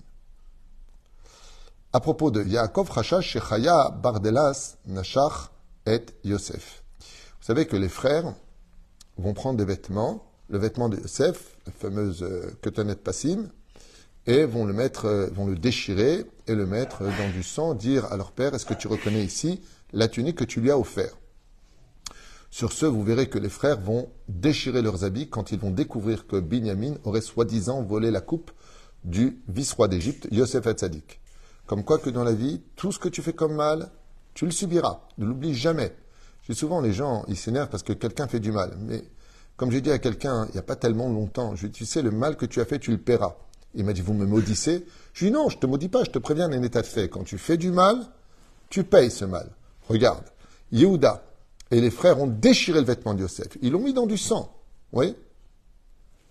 À 1.93 1.99
propos 1.99 2.31
de 2.31 2.45
Yaakov 2.45 2.91
Rachash 2.91 3.31
Shechaya 3.31 3.91
Bardelas 3.91 4.77
Nashach 4.87 5.51
et 5.87 6.07
Yosef. 6.23 6.80
Vous 7.51 7.57
savez 7.57 7.67
que 7.67 7.77
les 7.77 7.89
frères 7.89 8.33
vont 9.17 9.35
prendre 9.35 9.59
des 9.59 9.65
vêtements, 9.65 10.25
le 10.51 10.59
vêtement 10.59 10.89
de 10.89 10.97
Yosef, 10.99 11.57
la 11.67 11.73
fameuse 11.73 12.23
euh, 12.23 12.49
Ketonet 12.63 12.95
Passim, 12.95 13.51
et 14.29 14.45
vont 14.45 14.65
le 14.65 14.73
mettre, 14.73 15.07
euh, 15.07 15.27
vont 15.35 15.47
le 15.47 15.57
déchirer 15.57 16.27
et 16.47 16.55
le 16.55 16.65
mettre 16.65 17.03
dans 17.03 17.29
du 17.33 17.43
sang, 17.43 17.75
dire 17.75 18.05
à 18.13 18.17
leur 18.17 18.31
père, 18.31 18.55
est-ce 18.55 18.67
que 18.67 18.75
tu 18.75 18.87
reconnais 18.87 19.25
ici 19.25 19.61
la 19.93 20.07
tunique 20.07 20.39
que 20.39 20.45
tu 20.45 20.61
lui 20.61 20.71
as 20.71 20.79
offert? 20.79 21.19
Sur 22.53 22.71
ce, 22.71 22.87
vous 22.87 23.03
verrez 23.03 23.29
que 23.29 23.39
les 23.41 23.49
frères 23.49 23.81
vont 23.81 24.11
déchirer 24.29 24.81
leurs 24.81 25.03
habits 25.03 25.29
quand 25.29 25.51
ils 25.51 25.59
vont 25.59 25.73
découvrir 25.73 26.29
que 26.29 26.39
Binyamin 26.39 26.99
aurait 27.03 27.21
soi-disant 27.21 27.83
volé 27.83 28.13
la 28.13 28.21
coupe 28.21 28.53
du 29.03 29.43
vice-roi 29.49 29.89
d'Égypte, 29.89 30.29
Yosef 30.31 30.69
Hatzadik. 30.69 31.21
Comme 31.67 31.83
quoi 31.83 31.99
que 31.99 32.11
dans 32.11 32.23
la 32.23 32.33
vie, 32.33 32.63
tout 32.77 32.93
ce 32.93 33.01
que 33.01 33.09
tu 33.09 33.23
fais 33.23 33.33
comme 33.33 33.57
mal, 33.57 33.91
tu 34.35 34.45
le 34.45 34.53
subiras. 34.53 35.01
Ne 35.19 35.27
l'oublie 35.27 35.53
jamais. 35.53 35.93
J'ai 36.43 36.55
souvent 36.55 36.81
les 36.81 36.93
gens, 36.93 37.25
ils 37.29 37.37
s'énervent 37.37 37.69
parce 37.69 37.83
que 37.83 37.93
quelqu'un 37.93 38.27
fait 38.27 38.41
du 38.41 38.53
mal. 38.53 38.77
Mais 38.81 39.05
comme 39.57 39.71
j'ai 39.71 39.81
dit 39.81 39.91
à 39.91 39.99
quelqu'un 39.99 40.47
il 40.49 40.53
n'y 40.53 40.59
a 40.59 40.63
pas 40.63 40.77
tellement 40.77 41.09
longtemps, 41.09 41.55
je 41.55 41.67
lui 41.67 41.73
tu 41.73 41.85
sais, 41.85 42.03
le 42.03 42.11
mal 42.11 42.37
que 42.37 42.47
tu 42.47 42.61
as 42.61 42.65
fait, 42.65 42.79
tu 42.79 42.91
le 42.91 42.99
paieras. 42.99 43.37
Il 43.75 43.85
m'a 43.85 43.93
dit, 43.93 44.01
vous 44.01 44.15
me 44.15 44.27
maudissez 44.27 44.85
Je 45.13 45.25
lui 45.25 45.31
dis, 45.31 45.37
non, 45.37 45.49
je 45.49 45.59
te 45.59 45.67
maudis 45.67 45.89
pas, 45.89 46.03
je 46.05 46.11
te 46.11 46.19
préviens 46.19 46.49
d'un 46.49 46.63
état 46.63 46.83
de 46.83 46.87
fait. 46.87 47.09
Quand 47.09 47.23
tu 47.23 47.39
fais 47.39 47.57
du 47.57 47.71
mal, 47.71 47.99
tu 48.69 48.85
payes 48.85 49.11
ce 49.11 49.25
mal. 49.25 49.49
Regarde, 49.89 50.25
Yehuda 50.73 51.23
et 51.71 51.81
les 51.81 51.91
frères 51.91 52.21
ont 52.21 52.27
déchiré 52.27 52.81
le 52.81 52.87
vêtement 52.87 53.15
de 53.15 53.21
Yosef. 53.21 53.59
Ils 53.63 53.73
l'ont 53.73 53.81
mis 53.81 53.93
dans 53.93 54.07
du 54.07 54.19
sang. 54.19 54.53
Oui 54.93 55.15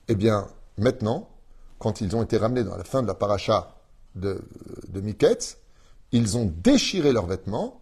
Eh 0.09 0.15
bien, 0.15 0.47
maintenant, 0.77 1.29
quand 1.77 2.01
ils 2.01 2.15
ont 2.15 2.23
été 2.23 2.37
ramenés 2.37 2.63
dans 2.63 2.75
la 2.75 2.83
fin 2.83 3.01
de 3.01 3.07
la 3.07 3.13
paracha 3.13 3.75
de, 4.15 4.41
de 4.89 5.01
Miketz, 5.01 5.57
ils 6.11 6.37
ont 6.37 6.51
déchiré 6.63 7.13
leurs 7.13 7.27
vêtements 7.27 7.81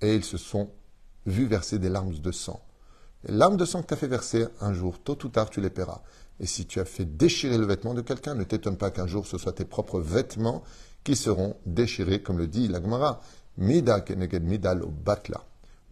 et 0.00 0.14
ils 0.14 0.24
se 0.24 0.36
sont 0.36 0.70
vus 1.26 1.46
verser 1.46 1.78
des 1.78 1.88
larmes 1.88 2.12
de 2.12 2.32
sang. 2.32 2.60
Les 3.24 3.34
larmes 3.34 3.56
de 3.56 3.64
sang 3.64 3.82
que 3.82 3.88
tu 3.88 3.94
as 3.94 3.96
fait 3.96 4.08
verser, 4.08 4.46
un 4.60 4.72
jour, 4.72 4.98
tôt 5.02 5.18
ou 5.24 5.28
tard, 5.28 5.50
tu 5.50 5.60
les 5.60 5.70
paieras. 5.70 6.02
Et 6.40 6.46
si 6.46 6.66
tu 6.66 6.80
as 6.80 6.84
fait 6.84 7.04
déchirer 7.04 7.58
le 7.58 7.66
vêtement 7.66 7.94
de 7.94 8.00
quelqu'un, 8.00 8.34
ne 8.34 8.44
t'étonne 8.44 8.76
pas 8.76 8.90
qu'un 8.90 9.06
jour 9.06 9.26
ce 9.26 9.38
soit 9.38 9.52
tes 9.52 9.64
propres 9.64 10.00
vêtements 10.00 10.62
qui 11.02 11.16
seront 11.16 11.56
déchirés, 11.66 12.22
comme 12.22 12.38
le 12.38 12.46
dit 12.46 12.68
la 12.68 12.80
Gemara. 12.80 13.20
Mida 13.56 14.00
keneged 14.00 14.44
midal 14.44 14.82
batla. 15.04 15.42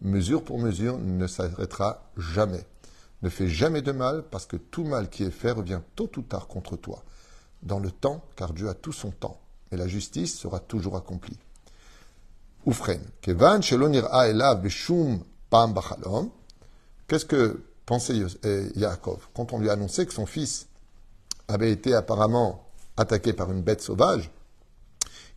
Mesure 0.01 0.43
pour 0.43 0.59
mesure 0.59 0.97
ne 0.99 1.27
s'arrêtera 1.27 2.09
jamais. 2.15 2.65
Ne 3.23 3.29
fais 3.29 3.49
jamais 3.49 3.81
de 3.81 3.91
mal, 3.91 4.23
parce 4.29 4.45
que 4.45 4.55
tout 4.55 4.85
mal 4.85 5.09
qui 5.09 5.23
est 5.23 5.31
fait 5.31 5.51
revient 5.51 5.81
tôt 5.95 6.09
ou 6.17 6.21
tard 6.21 6.47
contre 6.47 6.77
toi. 6.77 7.03
Dans 7.63 7.79
le 7.79 7.91
temps, 7.91 8.23
car 8.35 8.53
Dieu 8.53 8.69
a 8.69 8.73
tout 8.73 8.93
son 8.93 9.11
temps 9.11 9.41
et 9.71 9.77
la 9.77 9.87
justice 9.87 10.37
sera 10.37 10.59
toujours 10.59 10.95
accomplie. 10.95 11.37
Oufren, 12.67 12.99
kevan 13.21 13.61
shelonir 13.61 14.09
elav 14.13 14.61
beshum 14.61 15.23
pam 15.49 15.73
bachalom. 15.73 16.29
Qu'est-ce 17.07 17.23
que 17.23 17.63
pensait 17.85 18.21
eh, 18.43 18.67
Yaakov 18.75 19.29
quand 19.33 19.53
on 19.53 19.59
lui 19.59 19.69
a 19.69 19.73
annoncé 19.73 20.05
que 20.05 20.13
son 20.13 20.25
fils 20.25 20.67
avait 21.47 21.71
été 21.71 21.93
apparemment 21.93 22.67
attaqué 22.97 23.31
par 23.31 23.53
une 23.53 23.61
bête 23.61 23.79
sauvage? 23.79 24.29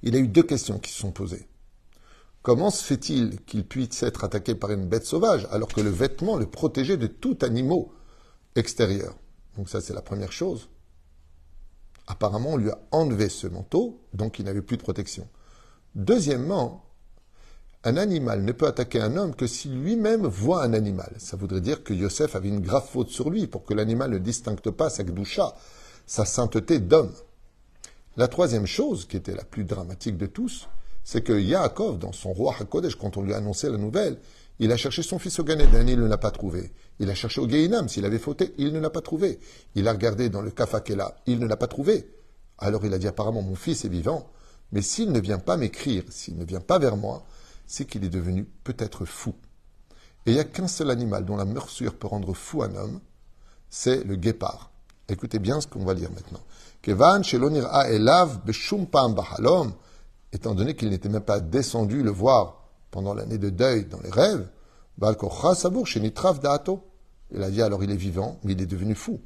Il 0.02 0.16
a 0.16 0.18
eu 0.18 0.26
deux 0.26 0.42
questions 0.42 0.80
qui 0.80 0.90
se 0.90 0.98
sont 0.98 1.12
posées. 1.12 1.46
Comment 2.42 2.70
se 2.70 2.82
fait-il 2.82 3.40
qu'il 3.42 3.64
puisse 3.64 4.02
être 4.02 4.24
attaqué 4.24 4.56
par 4.56 4.72
une 4.72 4.88
bête 4.88 5.06
sauvage 5.06 5.46
alors 5.52 5.68
que 5.68 5.80
le 5.82 5.90
vêtement 5.90 6.36
le 6.36 6.46
protégeait 6.46 6.96
de 6.96 7.06
tout 7.06 7.38
animal 7.42 7.84
extérieur? 8.56 9.14
Donc 9.56 9.68
ça 9.68 9.80
c'est 9.80 9.94
la 9.94 10.02
première 10.02 10.32
chose. 10.32 10.68
Apparemment, 12.08 12.54
on 12.54 12.56
lui 12.56 12.70
a 12.70 12.78
enlevé 12.90 13.28
ce 13.28 13.46
manteau, 13.46 14.00
donc 14.14 14.40
il 14.40 14.46
n'avait 14.46 14.62
plus 14.62 14.78
de 14.78 14.82
protection. 14.82 15.28
Deuxièmement, 15.94 16.89
un 17.84 17.96
animal 17.96 18.42
ne 18.42 18.52
peut 18.52 18.66
attaquer 18.66 19.00
un 19.00 19.16
homme 19.16 19.34
que 19.34 19.46
si 19.46 19.68
lui-même 19.68 20.26
voit 20.26 20.62
un 20.62 20.74
animal. 20.74 21.14
Ça 21.18 21.36
voudrait 21.36 21.62
dire 21.62 21.82
que 21.82 21.94
Yosef 21.94 22.36
avait 22.36 22.48
une 22.48 22.60
grave 22.60 22.86
faute 22.86 23.08
sur 23.08 23.30
lui 23.30 23.46
pour 23.46 23.64
que 23.64 23.72
l'animal 23.72 24.10
ne 24.10 24.18
distingue 24.18 24.60
pas 24.60 24.90
sa 24.90 25.02
gdoucha, 25.02 25.54
sa 26.06 26.26
sainteté 26.26 26.78
d'homme. 26.78 27.12
La 28.16 28.28
troisième 28.28 28.66
chose, 28.66 29.06
qui 29.06 29.16
était 29.16 29.34
la 29.34 29.44
plus 29.44 29.64
dramatique 29.64 30.18
de 30.18 30.26
tous, 30.26 30.68
c'est 31.04 31.22
que 31.22 31.32
Yaakov, 31.32 31.98
dans 31.98 32.12
son 32.12 32.32
roi 32.32 32.54
HaKodesh, 32.60 32.96
quand 32.96 33.16
on 33.16 33.22
lui 33.22 33.32
a 33.32 33.38
annoncé 33.38 33.70
la 33.70 33.78
nouvelle, 33.78 34.18
il 34.58 34.70
a 34.72 34.76
cherché 34.76 35.02
son 35.02 35.18
fils 35.18 35.38
au 35.38 35.44
Gan 35.44 35.58
il 35.58 35.98
ne 35.98 36.06
l'a 36.06 36.18
pas 36.18 36.30
trouvé. 36.30 36.72
Il 36.98 37.08
a 37.08 37.14
cherché 37.14 37.40
au 37.40 37.48
Gehinam, 37.48 37.88
s'il 37.88 38.04
avait 38.04 38.18
fauté, 38.18 38.52
il 38.58 38.74
ne 38.74 38.80
l'a 38.80 38.90
pas 38.90 39.00
trouvé. 39.00 39.38
Il 39.74 39.88
a 39.88 39.92
regardé 39.92 40.28
dans 40.28 40.42
le 40.42 40.50
Kafakela, 40.50 41.16
il 41.26 41.38
ne 41.38 41.46
l'a 41.46 41.56
pas 41.56 41.66
trouvé. 41.66 42.06
Alors 42.58 42.84
il 42.84 42.92
a 42.92 42.98
dit 42.98 43.08
apparemment, 43.08 43.40
mon 43.40 43.54
fils 43.54 43.86
est 43.86 43.88
vivant, 43.88 44.28
mais 44.72 44.82
s'il 44.82 45.12
ne 45.12 45.18
vient 45.18 45.38
pas 45.38 45.56
m'écrire, 45.56 46.04
s'il 46.10 46.36
ne 46.36 46.44
vient 46.44 46.60
pas 46.60 46.78
vers 46.78 46.98
moi, 46.98 47.24
c'est 47.70 47.84
qu'il 47.84 48.04
est 48.04 48.10
devenu 48.10 48.46
peut-être 48.64 49.04
fou. 49.04 49.32
Et 50.26 50.32
il 50.32 50.34
n'y 50.34 50.40
a 50.40 50.44
qu'un 50.44 50.66
seul 50.66 50.90
animal 50.90 51.24
dont 51.24 51.36
la 51.36 51.44
morsure 51.44 51.94
peut 51.94 52.08
rendre 52.08 52.34
fou 52.34 52.64
un 52.64 52.74
homme, 52.74 52.98
c'est 53.68 54.02
le 54.02 54.16
guépard. 54.16 54.72
Écoutez 55.08 55.38
bien 55.38 55.60
ce 55.60 55.68
qu'on 55.68 55.84
va 55.84 55.94
lire 55.94 56.10
maintenant. 56.10 56.40
Kevan 56.82 57.22
elav 57.22 58.40
bahalom, 58.44 59.72
étant 60.32 60.56
donné 60.56 60.74
qu'il 60.74 60.90
n'était 60.90 61.08
même 61.08 61.22
pas 61.22 61.38
descendu 61.38 62.02
le 62.02 62.10
voir 62.10 62.70
pendant 62.90 63.14
l'année 63.14 63.38
de 63.38 63.50
deuil 63.50 63.84
dans 63.84 64.00
les 64.00 64.10
rêves, 64.10 64.48
il 67.32 67.44
a 67.44 67.50
dit 67.50 67.62
alors 67.62 67.84
il 67.84 67.92
est 67.92 67.96
vivant, 67.96 68.40
mais 68.42 68.54
il 68.54 68.60
est 68.60 68.66
devenu 68.66 68.96
fou. 68.96 69.20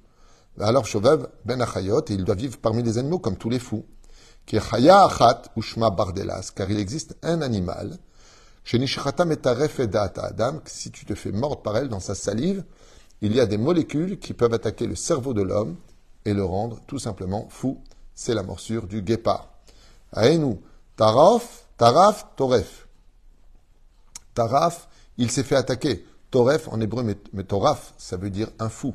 Alors 0.61 0.85
Shovev 0.85 1.29
ben 1.47 1.63
Achayot, 1.63 2.05
et 2.11 2.13
il 2.13 2.25
doit 2.25 2.35
vivre 2.35 2.59
parmi 2.59 2.83
les 2.83 2.99
animaux 2.99 3.21
comme 3.21 3.39
tous 3.39 3.49
les 3.49 3.59
fous. 3.59 3.87
Bardelas, 4.47 6.51
car 6.55 6.71
il 6.71 6.79
existe 6.79 7.17
un 7.23 7.41
animal, 7.41 7.99
si 8.65 8.79
tu 10.91 11.05
te 11.05 11.15
fais 11.15 11.33
mordre 11.33 11.63
par 11.63 11.77
elle 11.77 11.89
dans 11.89 12.01
sa 12.01 12.15
salive, 12.15 12.65
il 13.21 13.35
y 13.35 13.41
a 13.41 13.47
des 13.47 13.59
molécules 13.59 14.19
qui 14.19 14.33
peuvent 14.33 14.55
attaquer 14.55 14.87
le 14.87 14.97
cerveau 14.97 15.35
de 15.35 15.43
l'homme 15.43 15.77
et 16.25 16.33
le 16.35 16.45
rendre 16.45 16.81
tout 16.87 16.99
simplement 16.99 17.47
fou. 17.51 17.81
C'est 18.15 18.35
la 18.35 18.43
morsure 18.43 18.87
du 18.87 19.03
guépard. 19.03 19.51
Aenu, 20.17 20.57
taraf, 20.97 21.67
taraf, 21.77 22.27
toref. 22.37 22.89
Taraf, 24.35 24.89
il 25.19 25.31
s'est 25.31 25.45
fait 25.45 25.57
attaquer. 25.57 26.05
Toref 26.31 26.69
en 26.69 26.81
hébreu, 26.81 27.05
mais, 27.05 27.45
Toraf, 27.45 27.95
ça 27.97 28.17
veut 28.17 28.31
dire 28.31 28.51
un 28.59 28.69
fou. 28.69 28.95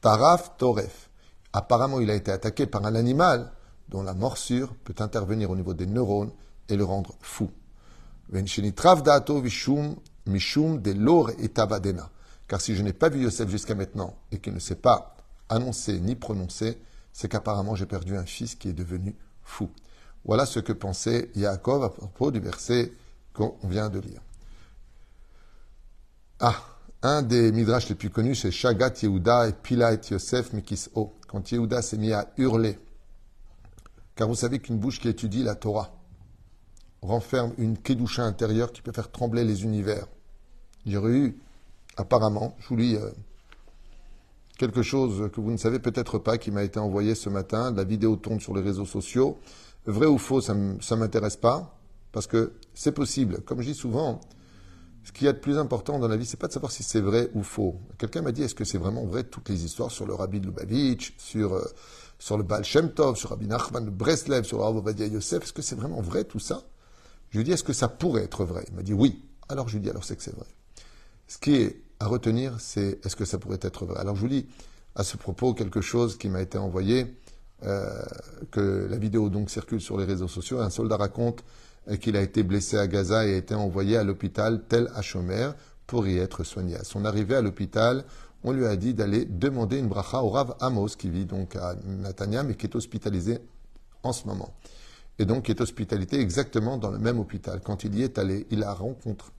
Taraf, 0.00 0.56
Toref. 0.56 1.10
Apparemment, 1.52 2.00
il 2.00 2.10
a 2.10 2.14
été 2.14 2.30
attaqué 2.30 2.66
par 2.66 2.86
un 2.86 2.94
animal 2.94 3.52
dont 3.88 4.02
la 4.02 4.14
morsure 4.14 4.74
peut 4.84 4.94
intervenir 5.00 5.50
au 5.50 5.56
niveau 5.56 5.74
des 5.74 5.86
neurones 5.86 6.32
et 6.68 6.76
le 6.76 6.84
rendre 6.84 7.14
fou. 7.20 7.50
Mishum 10.26 10.80
de 10.80 11.42
et 11.42 11.48
Car 12.48 12.60
si 12.60 12.74
je 12.74 12.82
n'ai 12.82 12.92
pas 12.92 13.08
vu 13.08 13.22
Yosef 13.22 13.48
jusqu'à 13.48 13.74
maintenant 13.74 14.16
et 14.32 14.38
qu'il 14.38 14.54
ne 14.54 14.58
s'est 14.58 14.74
pas 14.74 15.16
annoncé 15.48 16.00
ni 16.00 16.14
prononcé, 16.14 16.78
c'est 17.12 17.28
qu'apparemment 17.28 17.74
j'ai 17.74 17.86
perdu 17.86 18.16
un 18.16 18.24
fils 18.24 18.54
qui 18.54 18.68
est 18.68 18.74
devenu 18.74 19.14
fou. 19.42 19.70
Voilà 20.24 20.46
ce 20.46 20.60
que 20.60 20.72
pensait 20.72 21.30
Yaakov 21.34 21.84
à 21.84 21.90
propos 21.90 22.30
du 22.30 22.40
verset 22.40 22.92
qu'on 23.32 23.56
vient 23.64 23.88
de 23.88 24.00
lire. 24.00 24.20
Ah, 26.40 26.56
un 27.02 27.22
des 27.22 27.52
midrash 27.52 27.88
les 27.88 27.94
plus 27.94 28.10
connus, 28.10 28.36
c'est 28.36 28.50
Shagat 28.50 28.94
Yehuda 29.02 29.48
et 29.48 29.52
Pila 29.52 29.94
Yosef 29.94 30.50
O. 30.94 31.14
Quand 31.26 31.50
Yehuda 31.50 31.82
s'est 31.82 31.98
mis 31.98 32.12
à 32.12 32.32
hurler, 32.36 32.78
car 34.14 34.28
vous 34.28 34.34
savez 34.34 34.58
qu'une 34.58 34.78
bouche 34.78 35.00
qui 35.00 35.08
étudie 35.08 35.42
la 35.42 35.54
Torah 35.54 35.97
renferme 37.02 37.52
une 37.58 37.76
kedusha 37.78 38.22
intérieure 38.22 38.72
qui 38.72 38.82
peut 38.82 38.92
faire 38.92 39.10
trembler 39.10 39.44
les 39.44 39.64
univers. 39.64 40.06
J'aurais 40.86 41.12
eu, 41.12 41.38
apparemment, 41.96 42.56
je 42.60 42.68
vous 42.68 42.76
lis 42.76 42.96
euh, 42.96 43.10
quelque 44.58 44.82
chose 44.82 45.30
que 45.32 45.40
vous 45.40 45.50
ne 45.50 45.56
savez 45.56 45.78
peut-être 45.78 46.18
pas, 46.18 46.38
qui 46.38 46.50
m'a 46.50 46.64
été 46.64 46.78
envoyé 46.78 47.14
ce 47.14 47.28
matin. 47.28 47.72
La 47.72 47.84
vidéo 47.84 48.16
tourne 48.16 48.40
sur 48.40 48.54
les 48.54 48.62
réseaux 48.62 48.86
sociaux. 48.86 49.38
Vrai 49.86 50.06
ou 50.06 50.18
faux, 50.18 50.40
ça 50.40 50.54
ne 50.54 50.96
m'intéresse 50.96 51.36
pas, 51.36 51.78
parce 52.12 52.26
que 52.26 52.52
c'est 52.74 52.92
possible. 52.92 53.40
Comme 53.42 53.60
je 53.62 53.68
dis 53.68 53.74
souvent, 53.74 54.20
ce 55.04 55.12
qui 55.12 55.24
y 55.24 55.28
a 55.28 55.32
de 55.32 55.38
plus 55.38 55.56
important 55.56 55.98
dans 55.98 56.08
la 56.08 56.16
vie, 56.16 56.26
c'est 56.26 56.36
pas 56.36 56.48
de 56.48 56.52
savoir 56.52 56.70
si 56.70 56.82
c'est 56.82 57.00
vrai 57.00 57.30
ou 57.34 57.42
faux. 57.42 57.76
Quelqu'un 57.96 58.20
m'a 58.20 58.32
dit, 58.32 58.42
est-ce 58.42 58.54
que 58.54 58.64
c'est 58.64 58.76
vraiment 58.76 59.06
vrai 59.06 59.24
toutes 59.24 59.48
les 59.48 59.64
histoires 59.64 59.90
sur 59.90 60.04
le 60.04 60.12
Rabbi 60.12 60.40
de 60.40 60.46
Lubavitch, 60.46 61.14
sur, 61.16 61.54
euh, 61.54 61.64
sur 62.18 62.36
le 62.36 62.42
Baal 62.42 62.64
Shem 62.64 62.90
Tov, 62.90 63.16
sur 63.16 63.30
Rabbi 63.30 63.46
Nachman 63.46 63.84
de 63.84 63.90
Breslev, 63.90 64.44
sur 64.44 64.60
Rav 64.60 64.82
Yosef, 64.98 65.44
est-ce 65.44 65.52
que 65.52 65.62
c'est 65.62 65.76
vraiment 65.76 66.02
vrai 66.02 66.24
tout 66.24 66.40
ça? 66.40 66.62
Je 67.30 67.38
lui 67.38 67.44
dis, 67.44 67.52
est-ce 67.52 67.64
que 67.64 67.72
ça 67.72 67.88
pourrait 67.88 68.24
être 68.24 68.44
vrai? 68.44 68.64
Il 68.68 68.74
m'a 68.74 68.82
dit 68.82 68.94
oui. 68.94 69.22
Alors 69.48 69.68
je 69.68 69.74
lui 69.74 69.82
dis, 69.82 69.90
alors 69.90 70.04
c'est 70.04 70.16
que 70.16 70.22
c'est 70.22 70.34
vrai. 70.34 70.46
Ce 71.26 71.38
qui 71.38 71.56
est 71.56 71.82
à 72.00 72.06
retenir, 72.06 72.60
c'est 72.60 73.04
est-ce 73.04 73.16
que 73.16 73.24
ça 73.24 73.38
pourrait 73.38 73.58
être 73.62 73.84
vrai? 73.84 73.98
Alors 73.98 74.14
je 74.14 74.20
vous 74.20 74.28
lis 74.28 74.46
à 74.94 75.04
ce 75.04 75.16
propos 75.16 75.54
quelque 75.54 75.80
chose 75.80 76.16
qui 76.18 76.28
m'a 76.28 76.40
été 76.40 76.58
envoyé, 76.58 77.14
euh, 77.64 78.02
que 78.50 78.86
la 78.88 78.96
vidéo 78.96 79.28
donc 79.28 79.50
circule 79.50 79.80
sur 79.80 79.98
les 79.98 80.04
réseaux 80.04 80.28
sociaux. 80.28 80.60
Un 80.60 80.70
soldat 80.70 80.96
raconte 80.96 81.44
qu'il 82.00 82.16
a 82.16 82.20
été 82.20 82.42
blessé 82.42 82.76
à 82.76 82.86
Gaza 82.86 83.26
et 83.26 83.34
a 83.34 83.36
été 83.36 83.54
envoyé 83.54 83.96
à 83.96 84.04
l'hôpital 84.04 84.62
Tel 84.68 84.90
Hachomer 84.94 85.50
pour 85.86 86.06
y 86.06 86.18
être 86.18 86.44
soigné. 86.44 86.76
À 86.76 86.84
son 86.84 87.04
arrivée 87.04 87.36
à 87.36 87.42
l'hôpital, 87.42 88.04
on 88.44 88.52
lui 88.52 88.66
a 88.66 88.76
dit 88.76 88.94
d'aller 88.94 89.24
demander 89.24 89.78
une 89.78 89.88
bracha 89.88 90.22
au 90.22 90.28
Rav 90.28 90.54
Amos, 90.60 90.90
qui 90.98 91.08
vit 91.10 91.24
donc 91.24 91.56
à 91.56 91.74
Natania, 91.84 92.42
mais 92.42 92.54
qui 92.54 92.66
est 92.66 92.76
hospitalisé 92.76 93.38
en 94.02 94.12
ce 94.12 94.26
moment. 94.26 94.52
Et 95.18 95.24
donc, 95.24 95.44
qui 95.44 95.50
est 95.50 95.60
hospitalisé 95.60 96.20
exactement 96.20 96.78
dans 96.78 96.90
le 96.90 96.98
même 96.98 97.18
hôpital. 97.18 97.60
Quand 97.60 97.84
il 97.84 97.94
y 97.96 98.02
est 98.02 98.18
allé, 98.18 98.46
il 98.50 98.62
a 98.62 98.72
rencontré, 98.72 99.30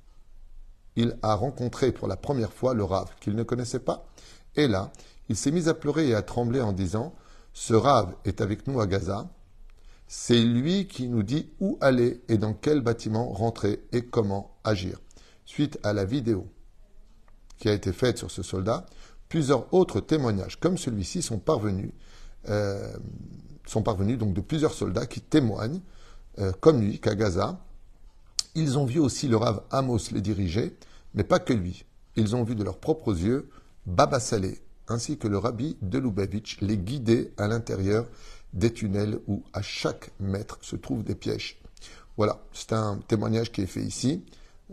il 0.96 1.18
a 1.22 1.36
rencontré 1.36 1.92
pour 1.92 2.08
la 2.08 2.18
première 2.18 2.52
fois 2.52 2.74
le 2.74 2.84
Rav, 2.84 3.10
qu'il 3.22 3.36
ne 3.36 3.44
connaissait 3.44 3.80
pas. 3.80 4.06
Et 4.56 4.68
là, 4.68 4.92
il 5.30 5.38
s'est 5.38 5.52
mis 5.52 5.70
à 5.70 5.74
pleurer 5.74 6.10
et 6.10 6.16
à 6.16 6.22
trembler 6.22 6.62
en 6.62 6.74
disant, 6.74 7.14
ce 7.54 7.74
Rav 7.74 8.16
est 8.26 8.42
avec 8.42 8.68
nous 8.68 8.82
à 8.82 8.88
Gaza, 8.88 9.30
c'est 10.08 10.42
lui 10.42 10.88
qui 10.88 11.08
nous 11.08 11.24
dit 11.24 11.52
où 11.60 11.78
aller 11.82 12.22
et 12.28 12.38
dans 12.38 12.54
quel 12.54 12.82
bâtiment 12.82 13.30
rentrer 13.30 13.84
et 13.92 14.02
comment 14.04 14.58
agir. 14.64 15.00
Suite 15.46 15.80
à 15.84 15.94
la 15.94 16.04
vidéo 16.04 16.48
qui 17.58 17.70
a 17.70 17.74
été 17.74 17.94
faite 17.94 18.18
sur 18.18 18.32
ce 18.32 18.42
soldat, 18.42 18.86
plusieurs 19.28 19.72
autres 19.74 20.00
témoignages 20.00 20.60
comme 20.60 20.78
celui-ci 20.78 21.22
sont 21.22 21.38
parvenus, 21.38 21.92
euh, 22.50 22.92
sont 23.70 23.84
parvenus 23.84 24.18
donc 24.18 24.34
de 24.34 24.42
plusieurs 24.42 24.74
soldats 24.74 25.06
qui 25.06 25.22
témoignent, 25.22 25.82
euh, 26.40 26.52
comme 26.60 26.82
lui, 26.82 27.00
qu'à 27.00 27.16
Gaza, 27.16 27.60
ils 28.56 28.78
ont 28.78 28.86
vu 28.86 29.00
aussi 29.00 29.28
le 29.28 29.38
Rav 29.38 29.62
Amos 29.70 30.12
les 30.12 30.22
diriger, 30.22 30.76
mais 31.14 31.24
pas 31.24 31.40
que 31.40 31.54
lui. 31.54 31.86
Ils 32.16 32.36
ont 32.36 32.44
vu 32.44 32.56
de 32.56 32.64
leurs 32.64 32.80
propres 32.80 33.16
yeux 33.16 33.48
Baba 33.86 34.20
Saleh 34.20 34.60
ainsi 34.88 35.18
que 35.20 35.28
le 35.28 35.38
rabbi 35.38 35.78
de 35.84 36.00
Lubavitch 36.00 36.60
les 36.62 36.78
guider 36.78 37.32
à 37.38 37.48
l'intérieur 37.48 38.08
des 38.54 38.74
tunnels 38.74 39.20
où 39.28 39.44
à 39.54 39.62
chaque 39.62 40.10
mètre 40.20 40.58
se 40.62 40.76
trouvent 40.76 41.04
des 41.04 41.14
pièges. 41.14 41.60
Voilà, 42.18 42.42
c'est 42.52 42.74
un 42.74 42.98
témoignage 43.08 43.52
qui 43.52 43.62
est 43.62 43.68
fait 43.68 43.84
ici 43.84 44.24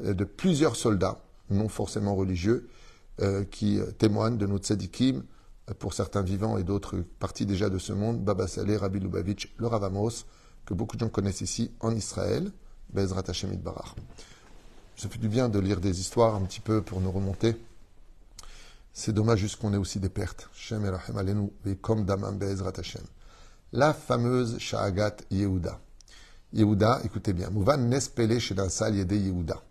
euh, 0.03 0.15
de 0.15 0.25
plusieurs 0.25 0.75
soldats, 0.75 1.21
non 1.51 1.69
forcément 1.69 2.15
religieux, 2.15 2.67
euh, 3.21 3.45
qui 3.45 3.79
témoignent 3.99 4.39
de 4.39 4.47
notre 4.47 4.65
tzadikim, 4.65 5.23
pour 5.75 5.95
certains 5.95 6.23
vivants 6.23 6.59
et 6.59 6.65
d'autres 6.65 6.99
partis 7.19 7.47
déjà 7.47 7.69
de 7.69 7.79
ce 7.79 7.93
monde, 7.93 8.23
Baba 8.23 8.47
Saleh, 8.47 8.77
Rabbi 8.77 9.01
Lubavitch, 9.01 9.55
le 9.59 9.67
Ravamos, 9.67 10.25
que 10.65 10.75
beaucoup 10.75 10.97
de 10.97 11.01
gens 11.01 11.09
connaissent 11.09 11.41
ici 11.41 11.73
en 11.81 11.95
Israël, 11.95 12.53
Bezrat 12.93 13.25
Hashem 13.29 13.55
Barar. 13.57 13.97
Ça 14.97 15.09
fait 15.09 15.19
du 15.19 15.29
bien 15.29 15.49
de 15.49 15.59
lire 15.59 15.81
des 15.81 16.01
histoires 16.01 16.35
un 16.35 16.43
petit 16.43 16.61
peu 16.61 16.83
pour 16.83 17.01
nous 17.01 17.11
remonter. 17.11 17.57
C'est 18.93 19.13
dommage 19.13 19.41
juste 19.41 19.57
qu'on 19.57 19.75
ait 19.75 19.79
aussi 19.79 20.01
des 20.01 20.09
pertes. 20.09 20.49
Shem 20.55 20.85
Alenu, 21.17 21.51
comme 21.83 22.05
Damam 22.05 22.39
Bezrat 22.39 22.73
la 23.73 23.93
fameuse 23.93 24.59
Sha'agat 24.59 25.17
Yehuda. 25.31 25.81
Yehuda, 26.53 27.01
écoutez 27.05 27.33
bien, 27.33 27.51
Mouvan 27.51 27.79
Nespele 27.79 28.39
chez 28.39 28.55
Yede 28.55 29.13
Yehuda. 29.13 29.63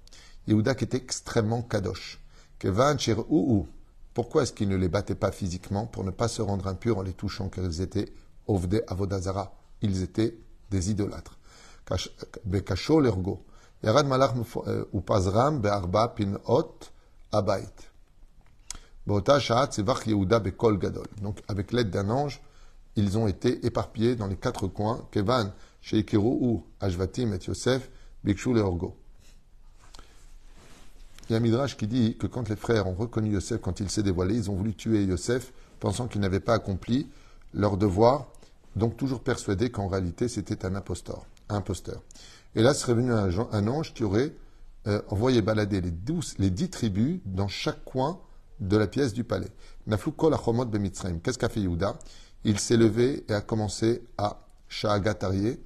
Yehuda 0.47 0.75
qui 0.75 0.83
était 0.83 0.97
extrêmement 0.97 1.63
kadosh. 1.63 2.19
Kevan 2.59 2.97
ou 3.29 3.67
Pourquoi 4.15 4.43
est-ce 4.43 4.53
qu'il 4.53 4.69
ne 4.69 4.77
les 4.77 4.87
battait 4.87 5.13
pas 5.13 5.31
physiquement 5.31 5.85
pour 5.87 6.05
ne 6.05 6.09
pas 6.09 6.29
se 6.29 6.41
rendre 6.41 6.67
impurs 6.67 6.97
en 6.97 7.01
les 7.01 7.13
touchant 7.13 7.49
car 7.49 7.65
ils 7.65 7.81
étaient 7.81 8.13
Ovde 8.47 8.83
Avodazara? 8.87 9.53
Ils 9.81 10.01
étaient 10.01 10.39
des 10.71 10.89
idolâtres. 10.89 11.37
Bekasho 12.45 13.01
lergo. 13.01 13.45
Yarad 13.83 14.07
malach 14.07 14.33
upazram 14.93 15.59
be'arba 15.59 16.07
pinot 16.07 16.79
abait. 17.33 17.67
Donc 19.05 19.27
avec 21.47 21.71
l'aide 21.73 21.89
d'un 21.91 22.09
ange, 22.09 22.41
ils 22.95 23.17
ont 23.17 23.27
été 23.27 23.65
éparpillés 23.65 24.15
dans 24.15 24.27
les 24.27 24.37
quatre 24.37 24.67
coins, 24.67 25.07
Kevan, 25.11 25.51
Sheikiru 25.81 26.25
ou 26.25 26.63
Ashvatim 26.79 27.33
et 27.33 27.39
Yosef, 27.45 27.91
Bikshu. 28.23 28.55
Il 31.27 31.33
y 31.33 31.35
a 31.35 31.37
un 31.37 31.41
midrash 31.41 31.75
qui 31.75 31.87
dit 31.87 32.17
que 32.17 32.27
quand 32.27 32.49
les 32.49 32.55
frères 32.55 32.87
ont 32.87 32.93
reconnu 32.93 33.31
Yosef, 33.31 33.59
quand 33.59 33.79
il 33.79 33.89
s'est 33.89 34.03
dévoilé, 34.03 34.35
ils 34.35 34.51
ont 34.51 34.55
voulu 34.55 34.75
tuer 34.75 35.03
Yosef, 35.03 35.53
pensant 35.79 36.07
qu'ils 36.07 36.21
n'avaient 36.21 36.39
pas 36.39 36.53
accompli 36.53 37.09
leur 37.53 37.77
devoir, 37.77 38.27
donc 38.75 38.95
toujours 38.97 39.21
persuadés 39.21 39.71
qu'en 39.71 39.87
réalité 39.87 40.27
c'était 40.27 40.65
un 40.65 40.75
imposteur. 40.75 41.25
Imposteur. 41.49 42.01
Et 42.55 42.61
là 42.61 42.73
serait 42.73 42.93
venu 42.93 43.11
un, 43.11 43.67
ange 43.67 43.93
qui 43.93 44.03
aurait 44.03 44.33
euh, 44.87 45.01
envoyé 45.09 45.41
balader 45.41 45.81
les, 45.81 45.91
dix 45.91 46.69
tribus 46.69 47.19
dans 47.25 47.47
chaque 47.47 47.83
coin 47.85 48.19
de 48.59 48.77
la 48.77 48.87
pièce 48.87 49.13
du 49.13 49.23
palais. 49.23 49.49
Qu'est-ce 49.89 51.37
qu'a 51.37 51.49
fait 51.49 51.61
Yehuda? 51.61 51.97
Il 52.43 52.59
s'est 52.59 52.77
levé 52.77 53.25
et 53.27 53.33
a 53.33 53.41
commencé 53.41 54.03
à 54.17 54.45
Shaagatarié, 54.67 55.59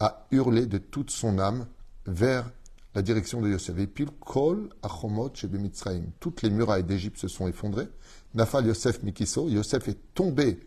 a 0.00 0.26
hurlé 0.30 0.66
de 0.66 0.78
toute 0.78 1.10
son 1.10 1.38
âme 1.38 1.66
vers 2.06 2.50
la 2.94 3.02
direction 3.02 3.40
de 3.40 3.48
Yosef. 3.48 3.78
Et 3.78 3.86
puis, 3.86 4.06
Kol 4.20 4.68
Achomot 4.82 5.30
chez 5.34 5.48
Mitzrayim. 5.48 6.04
Toutes 6.18 6.42
les 6.42 6.50
murailles 6.50 6.84
d'Égypte 6.84 7.18
se 7.18 7.28
sont 7.28 7.46
effondrées. 7.48 7.88
Nafal 8.34 8.66
Yosef 8.66 9.02
Mikiso. 9.02 9.48
Yosef 9.48 9.88
est 9.88 9.98
tombé 10.14 10.60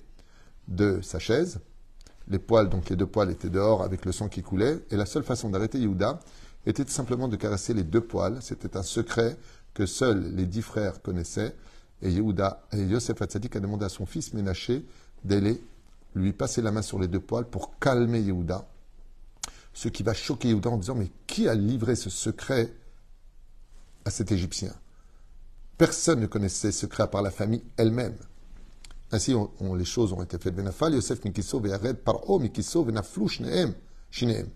de 0.68 1.00
sa 1.02 1.20
chaise. 1.20 1.60
Les 2.30 2.40
poils, 2.40 2.70
donc 2.70 2.90
les 2.90 2.96
deux 2.96 3.06
poils, 3.06 3.30
étaient 3.30 3.50
dehors 3.50 3.84
avec 3.84 4.06
le 4.06 4.12
sang 4.12 4.30
qui 4.30 4.42
coulait. 4.42 4.80
Et 4.92 4.96
la 4.96 5.06
seule 5.06 5.24
façon 5.24 5.50
d'arrêter 5.50 5.80
Yehuda 5.80 6.20
était 6.66 6.88
simplement 6.88 7.28
de 7.28 7.36
caresser 7.36 7.74
les 7.74 7.84
deux 7.84 8.02
poils. 8.02 8.42
C'était 8.42 8.78
un 8.78 8.84
secret 8.84 9.38
que 9.74 9.86
seuls 9.86 10.34
les 10.36 10.46
dix 10.46 10.62
frères 10.62 11.02
connaissaient. 11.02 11.56
Et 12.02 12.12
Yehuda, 12.12 12.64
et 12.72 12.84
Yosef 12.84 13.22
Hatzadik 13.22 13.56
a 13.56 13.60
demandé 13.60 13.86
à 13.86 13.90
son 13.90 14.06
fils 14.06 14.34
Ménaché 14.34 14.86
d'aller 15.26 15.62
lui 16.16 16.32
passer 16.32 16.62
la 16.62 16.72
main 16.72 16.82
sur 16.82 17.00
les 17.00 17.08
deux 17.08 17.20
poils 17.20 17.46
pour 17.46 17.78
calmer 17.80 18.22
Yehuda 18.22 18.66
ce 19.74 19.90
qui 19.90 20.04
va 20.04 20.14
choquer 20.14 20.50
Yehuda 20.50 20.70
en 20.70 20.78
disant 20.78 20.96
Mais 20.96 21.10
qui 21.28 21.48
a 21.48 21.56
livré 21.56 21.96
ce 21.96 22.10
secret 22.10 22.74
à 24.06 24.12
cet 24.12 24.32
Égyptien? 24.32 24.74
Personne 25.78 26.20
ne 26.20 26.28
connaissait 26.28 26.72
ce 26.72 26.82
secret 26.82 27.04
à 27.04 27.08
part 27.08 27.22
la 27.22 27.32
famille 27.32 27.64
elle-même. 27.78 28.16
Ainsi, 29.12 29.36
les 29.76 29.86
choses 29.86 30.14
ont 30.14 30.24
été 30.24 30.38
faites. 30.40 30.56
Yosef 30.58 31.24
Mikiso 31.24 31.62
Paro 32.04 32.40
Mikiso 32.40 32.88
Shneem. 34.12 34.48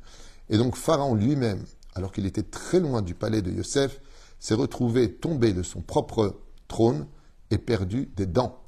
Et 0.50 0.58
donc, 0.58 0.76
Pharaon 0.76 1.16
lui-même, 1.16 1.64
alors 1.96 2.12
qu'il 2.12 2.26
était 2.26 2.44
très 2.44 2.80
loin 2.80 3.02
du 3.02 3.14
palais 3.14 3.42
de 3.42 3.52
Yosef, 3.52 4.00
s'est 4.40 4.54
retrouvé 4.54 5.14
tombé 5.14 5.54
de 5.54 5.64
son 5.64 5.82
propre 5.82 6.40
trône 6.68 7.08
et 7.52 7.58
perdu 7.58 8.10
des 8.16 8.26
dents. 8.26 8.62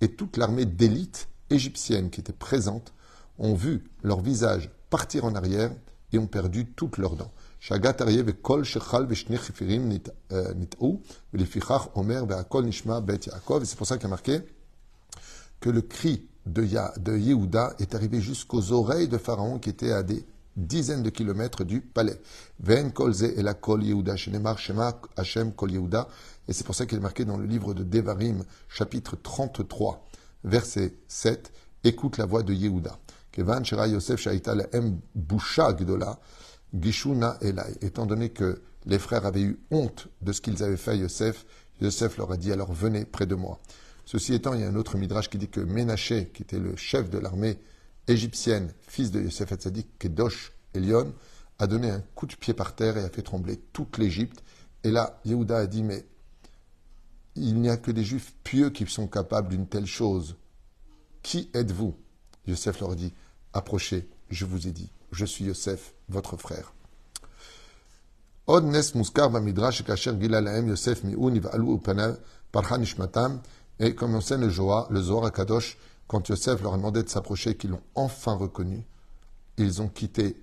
Et 0.00 0.08
toute 0.08 0.36
l'armée 0.36 0.64
d'élite 0.64 1.28
égyptiennes 1.52 2.10
qui 2.10 2.20
étaient 2.20 2.32
présentes 2.32 2.92
ont 3.38 3.54
vu 3.54 3.84
leur 4.02 4.20
visage 4.20 4.70
partir 4.90 5.24
en 5.24 5.34
arrière 5.34 5.70
et 6.12 6.18
ont 6.18 6.26
perdu 6.26 6.66
toutes 6.66 6.98
leurs 6.98 7.16
dents. 7.16 7.32
Et 7.70 7.74
c'est 13.64 13.76
pour 13.76 13.86
ça 13.86 13.96
qu'il 13.96 14.02
y 14.02 14.06
a 14.06 14.08
marqué 14.08 14.40
que 15.60 15.70
le 15.70 15.80
cri 15.80 16.26
de, 16.46 16.66
de 16.98 17.16
Yehuda 17.16 17.74
est 17.78 17.94
arrivé 17.94 18.20
jusqu'aux 18.20 18.72
oreilles 18.72 19.08
de 19.08 19.16
Pharaon 19.16 19.58
qui 19.58 19.70
était 19.70 19.92
à 19.92 20.02
des 20.02 20.26
dizaines 20.56 21.02
de 21.02 21.10
kilomètres 21.10 21.64
du 21.64 21.80
palais. 21.80 22.20
Et 26.48 26.52
c'est 26.52 26.66
pour 26.66 26.74
ça 26.74 26.86
qu'il 26.86 26.98
est 26.98 27.00
marqué 27.00 27.24
dans 27.24 27.38
le 27.38 27.46
livre 27.46 27.72
de 27.74 27.84
Devarim, 27.84 28.44
chapitre 28.68 29.16
33 29.16 30.04
verset 30.44 30.94
7, 31.08 31.52
écoute 31.84 32.18
la 32.18 32.26
voix 32.26 32.42
de 32.42 32.52
Yehuda. 32.52 32.98
Kevan 33.32 33.64
Shira 33.64 33.88
Yosef 33.88 34.20
Shaita 34.20 34.54
M. 34.72 35.00
Boucha 35.14 35.72
Gdola, 35.72 36.20
Gishuna 36.78 37.38
Elai. 37.40 37.74
Étant 37.80 38.06
donné 38.06 38.30
que 38.30 38.60
les 38.84 38.98
frères 38.98 39.24
avaient 39.24 39.42
eu 39.42 39.58
honte 39.70 40.08
de 40.20 40.32
ce 40.32 40.40
qu'ils 40.40 40.62
avaient 40.62 40.76
fait 40.76 40.92
à 40.92 40.94
Yosef, 40.94 41.46
Yosef 41.80 42.18
leur 42.18 42.30
a 42.30 42.36
dit 42.36 42.52
alors 42.52 42.72
venez 42.72 43.04
près 43.04 43.26
de 43.26 43.34
moi. 43.34 43.60
Ceci 44.04 44.34
étant, 44.34 44.54
il 44.54 44.60
y 44.60 44.64
a 44.64 44.68
un 44.68 44.74
autre 44.74 44.98
midrash 44.98 45.30
qui 45.30 45.38
dit 45.38 45.48
que 45.48 45.60
Ménaché, 45.60 46.30
qui 46.34 46.42
était 46.42 46.58
le 46.58 46.76
chef 46.76 47.08
de 47.08 47.18
l'armée 47.18 47.58
égyptienne, 48.08 48.72
fils 48.82 49.10
de 49.10 49.20
Yosef 49.20 49.52
Hatzadik, 49.52 49.98
Kedosh 49.98 50.52
Elion, 50.74 51.14
a 51.58 51.66
donné 51.66 51.90
un 51.90 52.00
coup 52.14 52.26
de 52.26 52.34
pied 52.34 52.54
par 52.54 52.74
terre 52.74 52.96
et 52.96 53.04
a 53.04 53.08
fait 53.08 53.22
trembler 53.22 53.60
toute 53.72 53.98
l'Égypte. 53.98 54.42
Et 54.84 54.90
là, 54.90 55.20
Yehuda 55.24 55.58
a 55.58 55.66
dit, 55.66 55.82
mais 55.82 56.04
il 57.34 57.60
n'y 57.60 57.70
a 57.70 57.76
que 57.76 57.90
des 57.90 58.04
juifs 58.04 58.34
pieux 58.44 58.70
qui 58.70 58.86
sont 58.86 59.06
capables 59.06 59.48
d'une 59.48 59.66
telle 59.66 59.86
chose. 59.86 60.36
Qui 61.22 61.50
êtes-vous? 61.54 61.94
Yosef 62.46 62.80
leur 62.80 62.96
dit 62.96 63.12
Approchez, 63.52 64.08
je 64.30 64.44
vous 64.44 64.66
ai 64.66 64.72
dit, 64.72 64.90
je 65.12 65.24
suis 65.24 65.44
Yosef, 65.44 65.94
votre 66.08 66.36
frère. 66.36 66.72
Nes 68.48 68.94
muskar 68.94 69.30
midrash 69.40 69.84
kasher 69.84 70.14
gila 70.18 70.40
laem 70.40 70.68
Yosef 70.68 71.04
mi'un 71.04 71.34
yiv'alu 71.34 71.74
upanav 71.74 72.18
parha 72.50 72.76
nishmatam. 72.78 73.40
Et 73.78 73.94
comme 73.94 74.14
on 74.14 74.20
sait 74.20 74.36
le 74.36 74.50
Zohar, 74.50 74.90
le 74.90 75.00
Zohar 75.00 75.32
Kadosh, 75.32 75.78
quand 76.06 76.28
Yosef 76.28 76.62
leur 76.62 76.74
a 76.74 76.76
demandé 76.76 77.02
de 77.02 77.08
s'approcher, 77.08 77.56
qu'ils 77.56 77.70
l'ont 77.70 77.82
enfin 77.94 78.34
reconnu, 78.34 78.84
ils 79.56 79.80
ont 79.80 79.88
quitté 79.88 80.36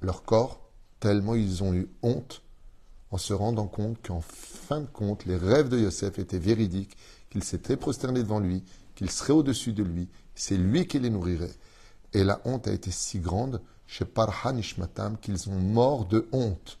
leur 0.00 0.22
corps 0.22 0.64
tellement 1.04 1.34
ils 1.34 1.62
ont 1.62 1.74
eu 1.74 1.88
honte 2.02 2.40
en 3.14 3.16
se 3.16 3.32
rendant 3.32 3.68
compte 3.68 4.04
qu'en 4.04 4.20
fin 4.20 4.80
de 4.80 4.86
compte, 4.86 5.24
les 5.24 5.36
rêves 5.36 5.68
de 5.68 5.78
Yosef 5.78 6.18
étaient 6.18 6.36
véridiques, 6.36 6.96
qu'il 7.30 7.44
s'était 7.44 7.76
prosterné 7.76 8.24
devant 8.24 8.40
lui, 8.40 8.64
qu'il 8.96 9.08
serait 9.08 9.32
au-dessus 9.32 9.72
de 9.72 9.84
lui, 9.84 10.08
c'est 10.34 10.56
lui 10.56 10.88
qui 10.88 10.98
les 10.98 11.10
nourrirait. 11.10 11.54
Et 12.12 12.24
la 12.24 12.40
honte 12.44 12.66
a 12.66 12.72
été 12.72 12.90
si 12.90 13.20
grande 13.20 13.62
chez 13.86 14.04
Parhanishmatam 14.04 15.16
qu'ils 15.18 15.48
ont 15.48 15.60
mort 15.60 16.06
de 16.06 16.26
honte. 16.32 16.80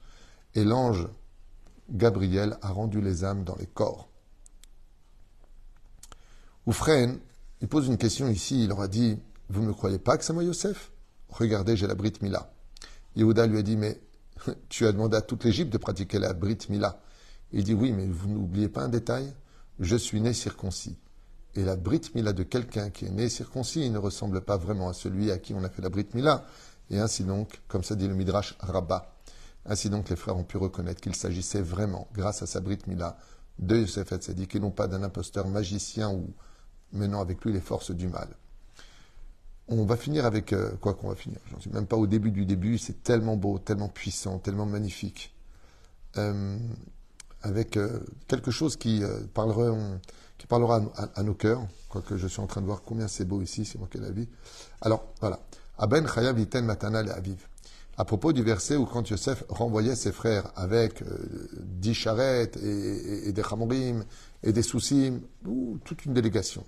Et 0.56 0.64
l'ange 0.64 1.06
Gabriel 1.88 2.58
a 2.62 2.70
rendu 2.70 3.00
les 3.00 3.22
âmes 3.22 3.44
dans 3.44 3.54
les 3.54 3.68
corps. 3.68 4.08
Oufren, 6.66 7.20
il 7.60 7.68
pose 7.68 7.86
une 7.86 7.96
question 7.96 8.26
ici, 8.26 8.64
il 8.64 8.70
leur 8.70 8.80
a 8.80 8.88
dit 8.88 9.20
Vous 9.50 9.62
ne 9.62 9.68
me 9.68 9.72
croyez 9.72 10.00
pas 10.00 10.18
que 10.18 10.24
c'est 10.24 10.32
moi 10.32 10.42
Yosef 10.42 10.90
Regardez, 11.28 11.76
j'ai 11.76 11.86
la 11.86 11.94
Brit 11.94 12.14
Mila. 12.22 12.52
Yehuda 13.14 13.46
lui 13.46 13.58
a 13.58 13.62
dit 13.62 13.76
Mais 13.76 14.00
tu 14.68 14.86
as 14.86 14.92
demandé 14.92 15.16
à 15.16 15.22
toute 15.22 15.44
l'Égypte 15.44 15.72
de 15.72 15.78
pratiquer 15.78 16.18
la 16.18 16.32
Brit 16.32 16.58
Mila. 16.68 17.00
Il 17.52 17.64
dit 17.64 17.74
oui, 17.74 17.92
mais 17.92 18.06
vous 18.06 18.28
n'oubliez 18.28 18.68
pas 18.68 18.82
un 18.82 18.88
détail. 18.88 19.32
Je 19.80 19.96
suis 19.96 20.20
né 20.20 20.32
circoncis. 20.32 20.96
Et 21.54 21.64
la 21.64 21.76
Brit 21.76 22.10
Mila 22.14 22.32
de 22.32 22.42
quelqu'un 22.42 22.90
qui 22.90 23.06
est 23.06 23.10
né 23.10 23.28
circoncis 23.28 23.88
ne 23.90 23.98
ressemble 23.98 24.40
pas 24.40 24.56
vraiment 24.56 24.88
à 24.88 24.92
celui 24.92 25.30
à 25.30 25.38
qui 25.38 25.54
on 25.54 25.62
a 25.62 25.68
fait 25.68 25.82
la 25.82 25.88
Brit 25.88 26.08
Mila. 26.14 26.44
Et 26.90 26.98
ainsi 26.98 27.24
donc, 27.24 27.60
comme 27.68 27.84
ça 27.84 27.94
dit 27.94 28.08
le 28.08 28.14
Midrash 28.14 28.56
Rabbah, 28.60 29.14
ainsi 29.66 29.88
donc 29.88 30.10
les 30.10 30.16
frères 30.16 30.36
ont 30.36 30.44
pu 30.44 30.58
reconnaître 30.58 31.00
qu'il 31.00 31.14
s'agissait 31.14 31.62
vraiment, 31.62 32.08
grâce 32.12 32.42
à 32.42 32.46
sa 32.46 32.60
Brit 32.60 32.80
Mila, 32.86 33.16
de 33.58 33.76
Yosef 33.76 34.12
Hatzadik 34.12 34.54
et 34.56 34.60
non 34.60 34.70
pas 34.70 34.88
d'un 34.88 35.02
imposteur 35.02 35.46
magicien 35.48 36.10
ou 36.10 36.34
menant 36.92 37.20
avec 37.20 37.44
lui 37.44 37.52
les 37.52 37.60
forces 37.60 37.92
du 37.92 38.08
mal. 38.08 38.28
On 39.68 39.84
va 39.84 39.96
finir 39.96 40.26
avec 40.26 40.52
euh, 40.52 40.72
quoi 40.80 40.94
qu'on 40.94 41.08
va 41.08 41.14
finir. 41.14 41.38
J'en 41.50 41.58
suis 41.58 41.70
même 41.70 41.86
pas 41.86 41.96
au 41.96 42.06
début 42.06 42.30
du 42.30 42.44
début. 42.44 42.76
C'est 42.76 43.02
tellement 43.02 43.36
beau, 43.36 43.58
tellement 43.58 43.88
puissant, 43.88 44.38
tellement 44.38 44.66
magnifique. 44.66 45.34
Euh, 46.18 46.58
avec 47.42 47.76
euh, 47.76 48.00
quelque 48.28 48.50
chose 48.50 48.76
qui, 48.76 49.02
parlera, 49.32 49.76
qui 50.38 50.46
parlera 50.46 50.82
à, 51.14 51.22
nos 51.22 51.34
cœurs. 51.34 51.66
Quoique 51.88 52.16
je 52.16 52.26
suis 52.26 52.40
en 52.40 52.46
train 52.46 52.60
de 52.60 52.66
voir 52.66 52.82
combien 52.82 53.08
c'est 53.08 53.24
beau 53.24 53.40
ici, 53.40 53.64
c'est 53.64 53.78
moi 53.78 53.88
qui 53.90 53.98
l'ai 53.98 54.12
vu. 54.12 54.28
Alors, 54.80 55.06
voilà. 55.20 55.40
Aben 55.78 56.06
Chayav 56.06 56.38
Iten 56.38 56.64
Matana 56.64 57.02
le 57.02 57.12
Aviv. 57.12 57.46
À 57.96 58.04
propos 58.04 58.32
du 58.32 58.42
verset 58.42 58.76
où 58.76 58.86
quand 58.86 59.08
Yosef 59.08 59.44
renvoyait 59.48 59.94
ses 59.94 60.12
frères 60.12 60.50
avec 60.56 61.02
dix 61.60 61.94
charrettes 61.94 62.56
et, 62.56 63.32
des 63.32 63.42
chamorim 63.42 64.04
et 64.42 64.52
des 64.52 64.62
soucis, 64.62 65.12
toute 65.84 66.04
une 66.04 66.12
délégation. 66.12 66.64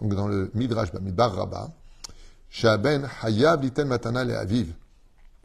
Donc 0.00 0.14
dans 0.16 0.26
le 0.26 0.50
Midrash 0.54 0.90
Rabba, 0.90 1.70
Shaben 2.50 3.08
Hayab 3.22 3.62
Liten 3.62 3.86
Matana 3.86 4.24
le 4.24 4.36
Aviv. 4.36 4.74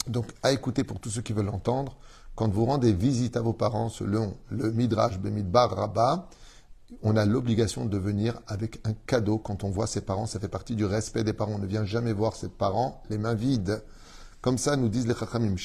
Donc 0.08 0.26
à 0.42 0.52
écouter 0.52 0.84
pour 0.84 1.00
tous 1.00 1.12
ceux 1.12 1.22
qui 1.22 1.34
veulent 1.34 1.46
l'entendre, 1.46 1.96
quand 2.36 2.48
vous 2.50 2.66
rendez 2.66 2.94
visite 2.94 3.38
à 3.38 3.42
vos 3.42 3.54
parents 3.54 3.90
selon 3.90 4.36
le 4.50 4.72
Midrash 4.72 5.20
Bamidbar 5.20 5.76
Rabba, 5.76 6.28
on 7.04 7.16
a 7.16 7.26
l'obligation 7.26 7.86
de 7.86 7.98
venir 7.98 8.40
avec 8.48 8.80
un 8.88 8.94
cadeau 8.94 9.38
quand 9.38 9.64
on 9.64 9.70
voit 9.70 9.88
ses 9.88 10.02
parents. 10.02 10.26
Ça 10.26 10.40
fait 10.40 10.48
partie 10.48 10.76
du 10.76 10.86
respect 10.86 11.24
des 11.24 11.34
parents. 11.34 11.54
On 11.56 11.60
ne 11.60 11.68
vient 11.68 11.86
jamais 11.86 12.14
voir 12.14 12.36
ses 12.36 12.50
parents 12.50 13.04
les 13.10 13.18
mains 13.18 13.34
vides. 13.34 13.84
Comme 14.48 14.58
ça, 14.58 14.78
nous 14.78 14.88
disent 14.88 15.08
les 15.08 15.14
Chachamim. 15.14 15.56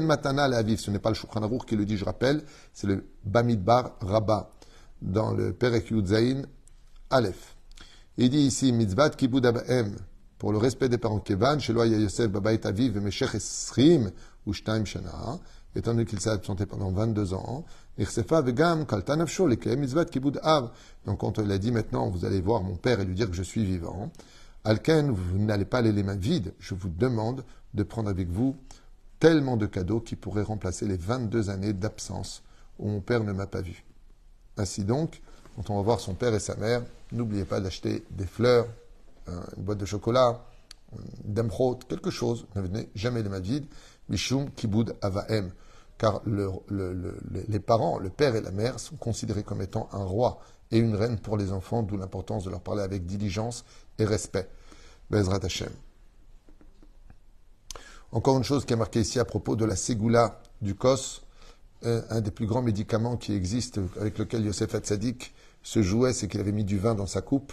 matana 0.00 0.48
le 0.48 0.76
Ce 0.78 0.90
n'est 0.90 0.98
pas 0.98 1.10
le 1.10 1.14
Shulchan 1.14 1.46
qui 1.58 1.76
le 1.76 1.84
dit, 1.84 1.98
je 1.98 2.06
rappelle. 2.06 2.42
C'est 2.72 2.86
le 2.86 3.04
Bamidbar 3.22 3.98
Rabba 4.00 4.50
dans 5.02 5.34
le 5.34 5.52
Perek 5.52 5.90
Yudzaïn 5.90 6.46
Aleph. 7.10 7.54
Il 8.16 8.30
dit 8.30 8.38
ici, 8.38 8.72
mitzvat 8.72 9.10
kibud 9.10 9.44
abaem, 9.44 9.94
pour 10.38 10.52
le 10.52 10.56
respect 10.56 10.88
des 10.88 10.96
parents 10.96 11.20
Kevan, 11.20 11.60
chez 11.60 11.74
Yosef 11.74 12.30
babayit 12.30 12.60
aviv 12.64 12.98
meshech 12.98 13.34
esrim 13.34 14.10
ou 14.46 14.54
shana, 14.54 15.38
étant 15.74 15.90
donné 15.90 16.06
qu'il 16.06 16.18
s'est 16.18 16.30
absenté 16.30 16.64
pendant 16.64 16.90
22 16.90 17.34
ans. 17.34 17.66
Donc 17.98 18.08
quand 21.18 21.38
il 21.38 21.52
a 21.52 21.58
dit 21.58 21.72
maintenant, 21.72 22.08
vous 22.08 22.24
allez 22.24 22.40
voir 22.40 22.62
mon 22.62 22.76
père 22.76 23.00
et 23.00 23.04
lui 23.04 23.14
dire 23.14 23.28
que 23.28 23.36
je 23.36 23.42
suis 23.42 23.66
vivant, 23.66 24.10
Alken, 24.66 25.12
vous 25.12 25.38
n'allez 25.38 25.64
pas 25.64 25.78
aller 25.78 25.92
les 25.92 26.02
mains 26.02 26.16
vides. 26.16 26.52
Je 26.58 26.74
vous 26.74 26.88
demande 26.88 27.44
de 27.76 27.82
prendre 27.84 28.08
avec 28.08 28.28
vous 28.28 28.56
tellement 29.20 29.56
de 29.56 29.66
cadeaux 29.66 30.00
qui 30.00 30.16
pourraient 30.16 30.42
remplacer 30.42 30.86
les 30.86 30.96
22 30.96 31.50
années 31.50 31.72
d'absence 31.72 32.42
où 32.78 32.88
mon 32.88 33.00
père 33.00 33.22
ne 33.22 33.32
m'a 33.32 33.46
pas 33.46 33.60
vu. 33.60 33.84
Ainsi 34.56 34.84
donc, 34.84 35.22
quand 35.54 35.70
on 35.70 35.76
va 35.76 35.82
voir 35.82 36.00
son 36.00 36.14
père 36.14 36.34
et 36.34 36.40
sa 36.40 36.56
mère, 36.56 36.82
n'oubliez 37.12 37.44
pas 37.44 37.60
d'acheter 37.60 38.04
des 38.10 38.26
fleurs, 38.26 38.66
une 39.28 39.62
boîte 39.62 39.78
de 39.78 39.86
chocolat, 39.86 40.44
d'emrot, 41.24 41.76
quelque 41.88 42.10
chose. 42.10 42.46
Ne 42.54 42.62
venez 42.62 42.88
jamais 42.94 43.22
les 43.22 43.28
mains 43.28 43.40
vides. 43.40 43.66
Mishum 44.08 44.50
kibud 44.50 44.94
avaem. 45.02 45.50
car 45.98 46.22
les 46.26 47.60
parents, 47.60 47.98
le 47.98 48.10
père 48.10 48.36
et 48.36 48.40
la 48.40 48.50
mère, 48.50 48.78
sont 48.78 48.96
considérés 48.96 49.42
comme 49.42 49.62
étant 49.62 49.88
un 49.92 50.04
roi 50.04 50.40
et 50.70 50.78
une 50.78 50.94
reine 50.94 51.18
pour 51.18 51.36
les 51.36 51.52
enfants, 51.52 51.82
d'où 51.82 51.96
l'importance 51.96 52.44
de 52.44 52.50
leur 52.50 52.60
parler 52.60 52.82
avec 52.82 53.06
diligence 53.06 53.64
et 53.98 54.04
respect. 54.04 54.48
Bezrat 55.10 55.40
Hashem. 55.42 55.70
Encore 58.12 58.36
une 58.36 58.44
chose 58.44 58.64
qui 58.64 58.72
est 58.72 58.76
marquée 58.76 59.00
ici 59.00 59.18
à 59.18 59.24
propos 59.24 59.56
de 59.56 59.64
la 59.64 59.76
ségoula 59.76 60.40
du 60.62 60.74
Kos, 60.74 61.22
euh, 61.84 62.02
un 62.10 62.20
des 62.20 62.30
plus 62.30 62.46
grands 62.46 62.62
médicaments 62.62 63.16
qui 63.16 63.34
existent, 63.34 63.82
avec 64.00 64.18
lequel 64.18 64.44
Yosef 64.44 64.74
Hatzadik 64.74 65.34
se 65.62 65.82
jouait, 65.82 66.12
c'est 66.12 66.28
qu'il 66.28 66.40
avait 66.40 66.52
mis 66.52 66.64
du 66.64 66.78
vin 66.78 66.94
dans 66.94 67.06
sa 67.06 67.20
coupe 67.20 67.52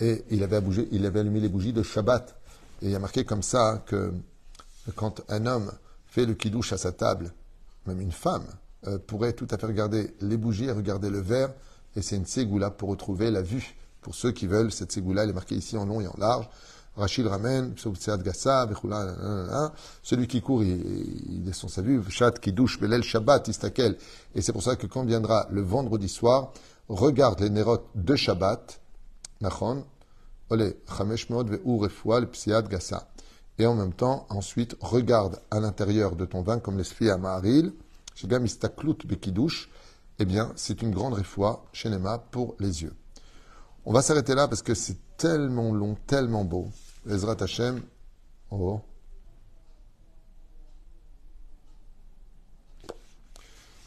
et 0.00 0.24
il 0.30 0.44
avait, 0.44 0.56
allumé 0.56 1.40
les 1.40 1.48
bougies 1.48 1.72
de 1.72 1.82
Shabbat. 1.82 2.36
Et 2.82 2.90
il 2.90 2.94
a 2.94 2.98
marqué 3.00 3.24
comme 3.24 3.42
ça 3.42 3.82
que 3.86 4.12
quand 4.94 5.22
un 5.28 5.46
homme 5.46 5.72
fait 6.06 6.24
le 6.24 6.34
kidouche 6.34 6.72
à 6.72 6.78
sa 6.78 6.92
table, 6.92 7.32
même 7.86 8.00
une 8.00 8.12
femme 8.12 8.46
euh, 8.86 8.98
pourrait 8.98 9.32
tout 9.32 9.48
à 9.50 9.58
fait 9.58 9.66
regarder 9.66 10.14
les 10.20 10.36
bougies 10.36 10.66
et 10.66 10.72
regarder 10.72 11.10
le 11.10 11.20
verre, 11.20 11.52
et 11.96 12.02
c'est 12.02 12.16
une 12.16 12.26
ségoula 12.26 12.70
pour 12.70 12.90
retrouver 12.90 13.30
la 13.30 13.42
vue. 13.42 13.74
Pour 14.00 14.14
ceux 14.14 14.30
qui 14.30 14.46
veulent, 14.46 14.70
cette 14.70 14.92
ségoula, 14.92 15.24
elle 15.24 15.30
est 15.30 15.34
marquée 15.34 15.56
ici 15.56 15.76
en 15.76 15.84
long 15.84 16.00
et 16.00 16.06
en 16.06 16.14
large. 16.16 16.48
Rachid 16.98 17.26
ramène, 17.26 17.74
celui 20.02 20.26
qui 20.26 20.42
court, 20.42 20.64
il, 20.64 21.44
descend 21.44 21.70
sa 21.70 21.80
vue, 21.80 22.02
chat 22.08 22.32
qui 22.40 22.52
douche, 22.52 22.80
belel 22.80 23.02
shabbat, 23.02 23.46
istakel. 23.46 23.96
Et 24.34 24.42
c'est 24.42 24.52
pour 24.52 24.62
ça 24.62 24.74
que 24.76 24.86
quand 24.86 25.04
viendra 25.04 25.46
le 25.50 25.62
vendredi 25.62 26.08
soir, 26.08 26.52
regarde 26.88 27.40
les 27.40 27.50
nérotes 27.50 27.86
de 27.94 28.16
Shabbat, 28.16 28.80
nachon, 29.40 29.84
ole, 30.50 30.74
gassa 32.68 33.08
et 33.58 33.66
en 33.66 33.74
même 33.74 33.92
temps, 33.92 34.26
ensuite, 34.30 34.76
regarde 34.80 35.40
à 35.50 35.60
l'intérieur 35.60 36.16
de 36.16 36.24
ton 36.24 36.42
vin, 36.42 36.58
comme 36.58 36.78
l'esprit 36.78 37.10
à 37.10 37.18
Maharil, 37.18 37.72
Mistaklut 38.40 39.06
Bekidouche, 39.06 39.68
eh 40.18 40.24
bien, 40.24 40.52
c'est 40.56 40.82
une 40.82 40.90
grande 40.90 41.14
réfoua 41.14 41.64
chez 41.72 41.88
Nema 41.90 42.18
pour 42.18 42.56
les 42.58 42.82
yeux. 42.82 42.94
On 43.84 43.92
va 43.92 44.02
s'arrêter 44.02 44.34
là 44.34 44.48
parce 44.48 44.62
que 44.62 44.74
c'est 44.74 44.96
tellement 45.18 45.72
long, 45.74 45.96
tellement 46.06 46.44
beau. 46.44 46.68
Ezrat 47.06 47.36
Hashem, 47.40 47.82
oh. 48.50 48.80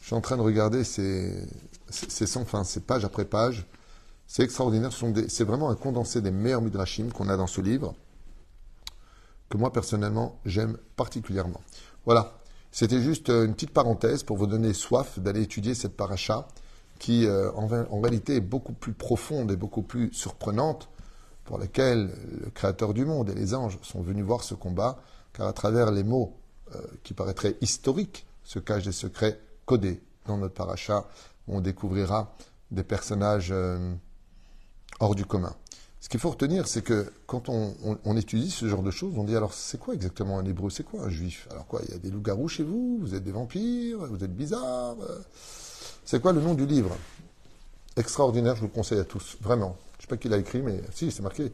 Je 0.02 0.06
suis 0.08 0.16
en 0.16 0.22
train 0.22 0.38
de 0.38 0.42
regarder, 0.42 0.84
c'est 0.84 1.48
sans 1.90 2.46
fin, 2.46 2.64
c'est 2.64 2.86
page 2.86 3.06
après 3.06 3.26
page. 3.26 3.66
C'est 4.28 4.44
extraordinaire. 4.44 4.92
C'est 5.28 5.44
vraiment 5.44 5.70
un 5.70 5.76
condensé 5.76 6.22
des 6.22 6.32
meilleurs 6.32 6.62
midrashim 6.62 7.10
qu'on 7.12 7.28
a 7.30 7.36
dans 7.36 7.48
ce 7.48 7.62
livre 7.62 7.96
que 9.52 9.58
moi 9.58 9.72
personnellement 9.72 10.40
j'aime 10.46 10.78
particulièrement. 10.96 11.62
Voilà, 12.06 12.34
c'était 12.72 13.02
juste 13.02 13.30
euh, 13.30 13.46
une 13.46 13.54
petite 13.54 13.72
parenthèse 13.72 14.24
pour 14.24 14.38
vous 14.38 14.48
donner 14.48 14.74
soif 14.74 15.20
d'aller 15.20 15.44
étudier 15.44 15.76
cette 15.76 15.96
paracha 15.96 16.48
qui 16.98 17.26
euh, 17.28 17.52
en, 17.52 18.00
réalité 18.00 18.38
est 18.38 18.42
beaucoup 18.42 18.74
plus 18.74 18.94
profonde 18.94 19.52
et 19.52 19.56
beaucoup 19.56 19.82
plus 19.82 20.12
surprenante, 20.14 20.90
pour 21.44 21.58
laquelle 21.58 22.12
le 22.42 22.50
Créateur 22.52 22.94
du 22.94 23.06
monde 23.06 23.30
et 23.30 23.36
les 23.36 23.54
anges 23.54 23.78
sont 23.82 24.02
venus 24.02 24.24
voir 24.24 24.44
ce 24.44 24.54
combat, 24.54 25.02
car 25.34 25.48
à 25.48 25.54
travers 25.54 25.92
les 25.92 26.04
mots 26.04 26.38
euh, 26.76 26.82
qui 27.04 27.14
paraîtraient 27.14 27.58
historiques 27.62 28.26
se 28.44 28.60
cachent 28.60 28.86
des 28.86 28.92
secrets 28.92 29.40
codés 29.66 30.02
dans 30.26 30.38
notre 30.38 30.54
paracha, 30.54 31.08
où 31.48 31.58
on 31.58 31.62
découvrira 31.62 32.36
des 32.70 32.84
personnages 32.84 33.54
hors 35.00 35.16
du 35.16 35.26
commun. 35.26 35.56
Ce 36.02 36.10
qu'il 36.10 36.20
faut 36.20 36.32
retenir, 36.32 36.68
c'est 36.68 36.82
que 36.82 37.14
quand 37.28 37.48
on, 37.48 38.18
étudie 38.18 38.50
ce 38.50 38.68
genre 38.68 38.82
de 38.82 38.90
choses, 38.90 39.14
on 39.18 39.24
dit 39.24 39.36
alors 39.36 39.54
c'est 39.54 39.80
quoi 39.80 39.94
exactement 39.94 40.40
un 40.40 40.46
hébreu? 40.46 40.72
C'est 40.72 40.84
quoi 40.84 41.04
un 41.04 41.10
juif? 41.10 41.48
Alors 41.52 41.68
quoi 41.68 41.82
Il 41.88 41.92
y 41.92 41.94
a 41.94 42.00
des 42.00 42.10
loups-garous 42.10 42.48
chez 42.48 42.64
vous? 42.64 42.98
Vous 43.00 43.14
êtes 43.14 43.24
des 43.24 43.32
vampires? 43.32 44.00
Vous 44.08 44.24
êtes 44.24 44.36
bizarres? 44.36 44.96
C'est 46.04 46.20
quoi 46.20 46.34
le 46.34 46.42
nom 46.42 46.56
du 46.56 46.66
livre? 46.66 46.98
Extraordinaire, 47.96 48.56
je 48.56 48.62
vous 48.62 48.68
le 48.68 48.74
conseille 48.74 48.98
à 48.98 49.04
tous, 49.04 49.38
vraiment. 49.42 49.78
Je 50.02 50.08
sais 50.08 50.10
pas 50.10 50.18
qui 50.18 50.30
l'a 50.30 50.38
écrit, 50.38 50.64
mais 50.64 50.82
si, 50.92 51.12
c'est 51.12 51.22
marqué. 51.22 51.54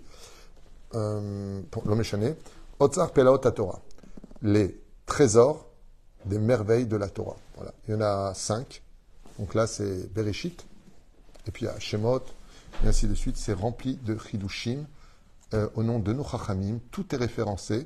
Euh, 0.96 1.62
L'homme 1.84 2.00
échané. 2.00 2.34
Otsar 2.80 3.12
Pelaot 3.12 3.40
Torah. 3.40 3.82
Les 4.42 4.82
trésors 5.06 5.68
des 6.24 6.40
merveilles 6.40 6.86
de 6.86 6.96
la 6.96 7.10
Torah. 7.10 7.36
Voilà. 7.58 7.74
Il 7.86 7.92
y 7.92 7.98
en 7.98 8.00
a 8.00 8.34
cinq. 8.34 8.84
Donc 9.38 9.54
là, 9.54 9.68
c'est 9.68 10.14
Bereshit. 10.14 10.66
Et 11.46 11.52
puis 11.52 11.66
il 11.66 11.68
y 11.68 11.70
a 11.70 11.78
Shemot, 11.78 12.22
et 12.86 12.88
ainsi 12.88 13.10
de 13.10 13.16
suite. 13.16 13.36
C'est 13.36 13.52
rempli 13.52 13.98
de 13.98 14.18
chidushim 14.18 14.86
euh, 15.54 15.68
au 15.76 15.84
nom 15.84 16.00
de 16.00 16.14
nos 16.14 16.24
chachamim. 16.24 16.80
Tout 16.90 17.14
est 17.14 17.18
référencé. 17.18 17.86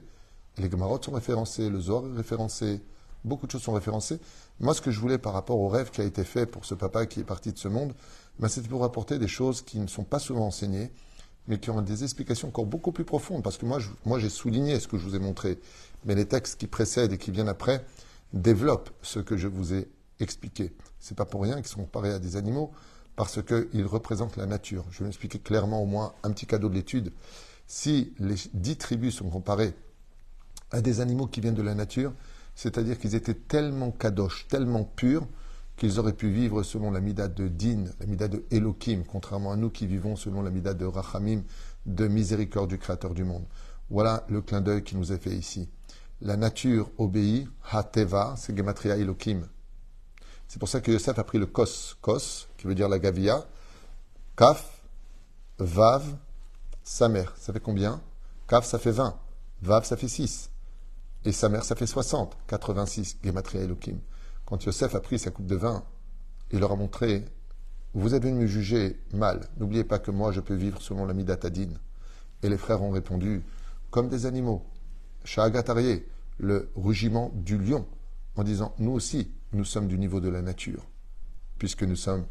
Les 0.60 0.70
Gemarot 0.70 1.02
sont 1.02 1.14
référencés, 1.14 1.72
le 1.72 1.80
Zohar 1.80 2.04
est 2.06 2.18
référencé, 2.18 2.82
beaucoup 3.24 3.48
de 3.48 3.52
choses 3.52 3.64
sont 3.64 3.74
référencées. 3.74 4.20
Moi, 4.60 4.76
ce 4.76 4.82
que 4.82 4.92
je 4.92 5.00
voulais 5.00 5.18
par 5.18 5.34
rapport 5.34 5.58
au 5.58 5.70
rêve 5.70 5.90
qui 5.90 6.02
a 6.02 6.04
été 6.04 6.24
fait 6.24 6.46
pour 6.46 6.66
ce 6.66 6.76
papa 6.76 7.08
qui 7.08 7.22
est 7.22 7.24
parti 7.24 7.52
de 7.52 7.58
ce 7.58 7.68
monde, 7.68 7.94
ben, 8.40 8.48
c'était 8.48 8.70
pour 8.70 8.84
apporter 8.84 9.20
des 9.20 9.28
choses 9.28 9.62
qui 9.62 9.80
ne 9.80 9.88
sont 9.88 10.04
pas 10.04 10.20
souvent 10.20 10.48
enseignées, 10.48 10.92
mais 11.48 11.60
qui 11.60 11.70
ont 11.70 11.82
des 11.82 12.04
explications 12.04 12.48
encore 12.48 12.66
beaucoup 12.66 12.92
plus 12.92 13.06
profondes. 13.06 13.44
Parce 13.44 13.58
que 13.58 13.66
moi, 13.66 14.20
j'ai 14.20 14.30
souligné 14.30 14.80
ce 14.80 14.88
que 14.88 14.98
je 14.98 15.04
vous 15.04 15.16
ai 15.16 15.20
montré, 15.20 15.60
mais 16.06 16.16
les 16.16 16.26
textes 16.26 16.60
qui 16.60 16.68
précèdent 16.68 17.14
et 17.14 17.18
qui 17.18 17.32
viennent 17.32 17.50
après 17.50 17.86
développent 18.34 18.92
ce 19.02 19.20
que 19.20 19.38
je 19.38 19.48
vous 19.48 19.74
ai 19.74 19.90
expliqué. 20.20 20.72
C'est 21.00 21.18
pas 21.18 21.26
pour 21.26 21.42
rien 21.42 21.56
qu'ils 21.56 21.68
sont 21.68 21.82
comparés 21.82 22.12
à 22.12 22.20
des 22.20 22.36
animaux 22.36 22.72
parce 23.16 23.42
qu'il 23.42 23.86
représente 23.86 24.38
la 24.38 24.46
nature. 24.46 24.86
Je 24.92 25.00
vais 25.00 25.06
m'expliquer 25.06 25.40
clairement 25.40 25.82
au 25.82 25.86
moins 25.86 26.14
un 26.24 26.32
petit 26.32 26.46
cadeau 26.46 26.70
de 26.70 26.76
l'étude. 26.76 27.12
Si 27.68 28.14
les 28.20 28.36
dix 28.54 28.78
tribus 28.78 29.16
sont 29.16 29.30
comparées 29.30 29.74
à 30.72 30.82
des 30.82 31.02
animaux 31.02 31.28
qui 31.28 31.42
viennent 31.42 31.56
de 31.56 31.62
la 31.62 31.76
nature, 31.76 32.14
c'est-à-dire 32.56 33.00
qu'ils 33.00 33.16
étaient 33.16 33.34
tellement 33.34 33.92
kadosh, 33.92 34.48
tellement 34.48 34.84
purs, 34.84 35.28
qu'ils 35.82 35.98
auraient 36.00 36.14
pu 36.14 36.30
vivre 36.30 36.62
selon 36.62 36.92
la 36.92 37.00
mida 37.00 37.28
de 37.28 37.48
Din, 37.48 37.86
la 38.00 38.06
mida 38.06 38.28
de 38.28 38.46
Elohim, 38.52 39.04
contrairement 39.04 39.52
à 39.52 39.56
nous 39.56 39.72
qui 39.72 39.88
vivons 39.88 40.16
selon 40.16 40.44
la 40.44 40.52
mida 40.52 40.76
de 40.76 40.86
Rachamim, 40.86 41.42
de 41.88 42.08
miséricorde 42.08 42.70
du 42.70 42.78
Créateur 42.78 43.16
du 43.16 43.24
monde. 43.24 43.46
Voilà 43.90 44.24
le 44.30 44.44
clin 44.44 44.62
d'œil 44.62 44.84
qui 44.84 44.96
nous 44.96 45.12
est 45.12 45.18
fait 45.18 45.32
ici. 45.32 45.68
La 46.22 46.38
nature 46.38 46.92
obéit, 47.00 47.48
Hateva, 47.72 48.36
c'est 48.38 48.56
Gematria 48.56 48.96
Elohim, 48.96 49.48
c'est 50.48 50.60
pour 50.60 50.70
ça 50.70 50.82
que 50.82 50.92
Yosef 50.92 51.18
a 51.18 51.24
pris 51.24 51.40
le 51.40 51.48
kos, 51.48 51.98
kos, 52.00 52.48
qui 52.58 52.68
veut 52.68 52.76
dire 52.76 52.88
la 52.88 53.00
gavia, 53.00 53.44
kaf, 54.38 54.84
vav, 55.58 56.04
samer. 56.84 57.26
Ça 57.38 57.54
fait 57.54 57.60
combien? 57.60 58.00
Kaf, 58.48 58.66
ça 58.66 58.78
fait 58.78 58.92
20. 58.92 59.18
Vav, 59.64 59.84
ça 59.84 59.98
fait 59.98 60.08
6. 60.08 60.52
Et 61.26 61.32
samer, 61.32 61.62
ça 61.64 61.74
fait 61.74 61.88
60. 61.88 62.38
86, 62.46 63.18
Gematria 63.24 63.62
Elohim. 63.62 63.98
Quand 64.52 64.66
Yosef 64.66 64.96
a 64.96 65.00
pris 65.00 65.18
sa 65.18 65.32
coupe 65.32 65.46
de 65.46 65.56
vin, 65.56 65.82
il 66.52 66.60
leur 66.60 66.74
a 66.74 66.76
montré 66.76 67.24
Vous 67.94 68.16
êtes 68.16 68.24
venus 68.24 68.42
me 68.42 68.48
juger 68.48 69.00
mal. 69.14 69.48
N'oubliez 69.58 69.86
pas 69.86 69.98
que 69.98 70.12
moi, 70.12 70.34
je 70.34 70.42
peux 70.42 70.56
vivre 70.56 70.82
selon 70.82 71.06
la 71.06 71.14
Midatadine. 71.14 71.80
Et 72.44 72.50
les 72.50 72.58
frères 72.58 72.82
ont 72.84 72.92
répondu 72.92 73.44
Comme 73.92 74.10
des 74.10 74.26
animaux. 74.26 74.66
Sha'agatarié, 75.24 76.06
le 76.38 76.70
rugiment 76.76 77.32
du 77.34 77.58
lion, 77.58 77.86
en 78.36 78.44
disant 78.44 78.76
Nous 78.78 78.92
aussi, 78.92 79.32
nous 79.54 79.64
sommes 79.64 79.88
du 79.88 79.98
niveau 79.98 80.20
de 80.20 80.28
la 80.28 80.42
nature. 80.42 80.86
Puisque 81.58 81.84
nous 81.84 81.96
sommes 81.96 82.26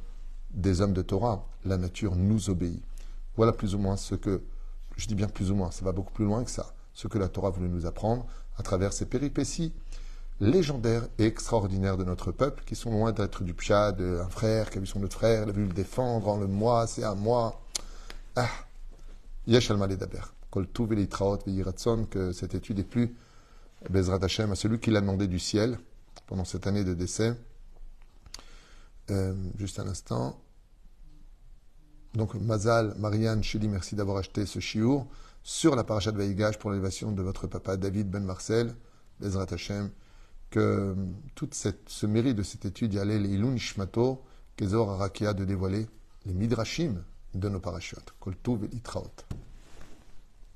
des 0.51 0.83
hommes 0.83 0.93
de 0.93 1.01
Torah, 1.01 1.49
la 1.65 1.79
nature 1.79 2.17
nous 2.17 2.51
obéit. 2.51 2.83
Voilà 3.37 3.55
plus 3.55 3.75
ou 3.75 3.79
moins 3.79 3.97
ce 3.97 4.15
que, 4.15 4.43
je 4.99 5.07
dis 5.07 5.15
bien 5.15 5.29
plus 5.29 5.51
ou 5.51 5.55
moins, 5.55 5.71
ça 5.71 5.87
va 5.87 5.93
beaucoup 5.93 6.13
plus 6.13 6.27
loin 6.27 6.45
que 6.45 6.51
ça, 6.51 6.75
ce 6.93 7.09
que 7.09 7.17
la 7.17 7.29
Torah 7.29 7.49
voulait 7.49 7.71
nous 7.71 7.87
apprendre 7.87 8.27
à 8.59 8.63
travers 8.63 8.93
ces 8.93 9.07
péripéties 9.07 9.73
légendaires 10.41 11.07
et 11.19 11.27
extraordinaires 11.27 11.97
de 11.97 12.05
notre 12.05 12.33
peuple, 12.33 12.65
qui 12.65 12.75
sont 12.75 12.91
loin 12.91 13.13
d'être 13.13 13.45
du 13.45 13.55
pshad, 13.55 14.01
un 14.01 14.29
frère 14.29 14.71
qui 14.71 14.79
a 14.79 14.81
vu 14.81 14.87
son 14.87 15.03
autre 15.03 15.17
frère, 15.17 15.45
il 15.45 15.51
a 15.51 15.53
vu 15.53 15.67
le 15.67 15.73
défendre, 15.73 16.29
en 16.29 16.39
le 16.39 16.47
moi, 16.47 16.87
c'est 16.87 17.05
à 17.05 17.15
moi. 17.15 17.61
Ah, 18.37 18.49
yesh 19.47 19.71
daber. 19.71 20.23
Kol 20.51 20.67
que 20.67 22.33
cette 22.33 22.55
étude 22.55 22.79
est 22.81 22.85
plus 22.85 23.15
Bezrat 23.89 24.19
Hashem 24.23 24.51
à 24.51 24.55
celui 24.55 24.79
qui 24.79 24.91
l'a 24.91 25.01
demandé 25.01 25.27
du 25.27 25.39
ciel, 25.39 25.79
pendant 26.27 26.45
cette 26.45 26.67
année 26.67 26.85
de 26.85 26.95
décès. 26.95 27.35
Euh, 29.11 29.35
juste 29.59 29.79
un 29.79 29.89
instant. 29.89 30.39
Donc, 32.15 32.35
Mazal, 32.35 32.95
Marianne, 32.99 33.43
Chili, 33.43 33.69
merci 33.69 33.95
d'avoir 33.95 34.19
acheté 34.19 34.45
ce 34.45 34.59
chiour 34.59 35.07
sur 35.43 35.77
la 35.77 35.85
paracha 35.85 36.13
de 36.13 36.19
Vaïgage 36.19 36.59
pour 36.59 36.71
l'élévation 36.71 37.13
de 37.13 37.23
votre 37.23 37.47
papa 37.47 37.77
David 37.77 38.11
Ben 38.11 38.25
Marcel, 38.25 38.75
Bezrat 39.21 39.47
Hashem, 39.51 39.91
que 40.51 40.59
euh, 40.59 40.95
tout 41.35 41.49
ce 41.53 42.07
mérite 42.07 42.37
de 42.37 42.43
cette 42.43 42.65
étude 42.65 42.95
y 42.95 42.99
allait 42.99 43.19
les 43.19 43.31
Ilun 43.31 43.57
Shmato, 43.57 44.23
Kezor 44.57 44.91
Arakia 44.91 45.33
de 45.33 45.45
dévoiler 45.45 45.87
les 46.27 46.35
Midrashim 46.35 47.03
de 47.35 47.49
nos 47.49 47.61
parachutes. 47.61 48.13
Koltuv 48.19 48.65
et 48.65 48.81